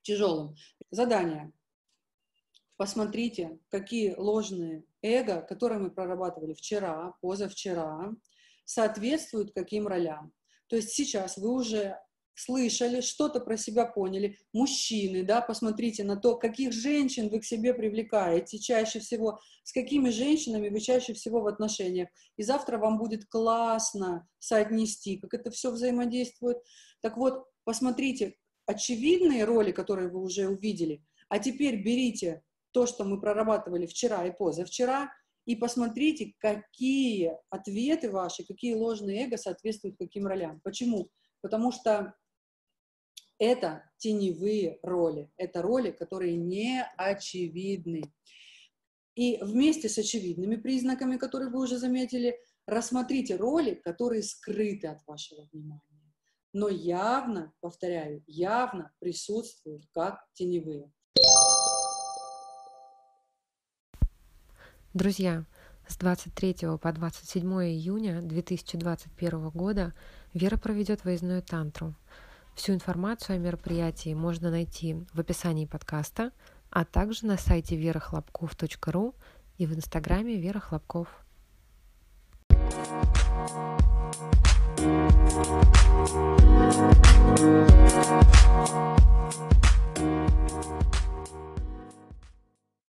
тяжелым. 0.03 0.55
Задание. 0.91 1.53
Посмотрите, 2.77 3.59
какие 3.69 4.15
ложные 4.17 4.85
эго, 5.03 5.43
которые 5.43 5.79
мы 5.79 5.91
прорабатывали 5.91 6.55
вчера, 6.55 7.15
позавчера, 7.21 8.13
соответствуют 8.65 9.53
каким 9.53 9.87
ролям. 9.87 10.33
То 10.69 10.77
есть 10.77 10.91
сейчас 10.91 11.37
вы 11.37 11.53
уже 11.53 11.99
слышали, 12.41 13.01
что-то 13.01 13.41
про 13.41 13.57
себя 13.57 13.87
поняли. 13.87 14.39
Мужчины, 14.53 15.23
да, 15.25 15.41
посмотрите 15.41 16.05
на 16.05 16.17
то, 16.17 16.37
каких 16.37 16.73
женщин 16.73 17.29
вы 17.29 17.41
к 17.41 17.45
себе 17.45 17.75
привлекаете 17.75 18.59
чаще 18.59 19.01
всего, 19.01 19.41
с 19.65 19.73
какими 19.73 20.11
женщинами 20.11 20.69
вы 20.69 20.81
чаще 20.81 21.13
всего 21.13 21.41
в 21.41 21.47
отношениях. 21.47 22.09
И 22.37 22.43
завтра 22.43 22.79
вам 22.79 22.99
будет 22.99 23.27
классно 23.27 24.27
соотнести, 24.39 25.19
как 25.19 25.35
это 25.35 25.51
все 25.51 25.71
взаимодействует. 25.71 26.59
Так 27.03 27.17
вот, 27.17 27.45
посмотрите, 27.65 28.37
очевидные 28.67 29.45
роли, 29.45 29.73
которые 29.73 30.09
вы 30.09 30.23
уже 30.23 30.49
увидели, 30.49 31.03
а 31.29 31.39
теперь 31.39 31.83
берите 31.83 32.43
то, 32.73 32.87
что 32.87 33.05
мы 33.05 33.21
прорабатывали 33.21 33.87
вчера 33.87 34.27
и 34.27 34.37
позавчера, 34.37 35.11
и 35.47 35.57
посмотрите, 35.57 36.35
какие 36.39 37.33
ответы 37.51 38.11
ваши, 38.11 38.45
какие 38.45 38.75
ложные 38.75 39.27
эго 39.27 39.37
соответствуют 39.37 39.97
каким 39.99 40.27
ролям. 40.27 40.61
Почему? 40.63 41.11
Потому 41.41 41.73
что 41.73 42.15
это 43.41 43.91
теневые 43.97 44.79
роли, 44.83 45.33
это 45.37 45.63
роли, 45.63 45.91
которые 45.91 46.37
не 46.37 46.87
очевидны. 46.97 48.03
И 49.17 49.39
вместе 49.43 49.89
с 49.89 49.99
очевидными 49.99 50.57
признаками, 50.57 51.17
которые 51.17 51.51
вы 51.51 51.63
уже 51.63 51.79
заметили, 51.79 52.39
рассмотрите 52.67 53.37
роли, 53.37 53.75
которые 53.75 54.23
скрыты 54.23 54.87
от 54.89 55.05
вашего 55.07 55.49
внимания, 55.53 56.15
но 56.53 56.69
явно, 56.69 57.53
повторяю, 57.61 58.23
явно 58.27 58.93
присутствуют 59.01 59.85
как 59.93 60.23
теневые. 60.35 60.93
Друзья, 64.93 65.45
с 65.89 65.97
23 65.97 66.79
по 66.81 66.93
27 66.93 67.45
июня 67.65 68.21
2021 68.21 69.49
года 69.51 69.95
Вера 70.35 70.59
проведет 70.59 71.05
выездную 71.05 71.43
тантру. 71.43 71.95
Всю 72.61 72.75
информацию 72.75 73.37
о 73.37 73.39
мероприятии 73.39 74.13
можно 74.13 74.51
найти 74.51 75.07
в 75.15 75.21
описании 75.21 75.65
подкаста, 75.65 76.31
а 76.69 76.85
также 76.85 77.25
на 77.25 77.39
сайте 77.39 77.75
верохлопков.ру 77.75 79.15
и 79.57 79.65
в 79.65 79.75
инстаграме 79.75 80.37
Вера 80.37 80.61
Хлопков. 80.61 81.09
Thank 82.51 82.95
you. 88.15 88.21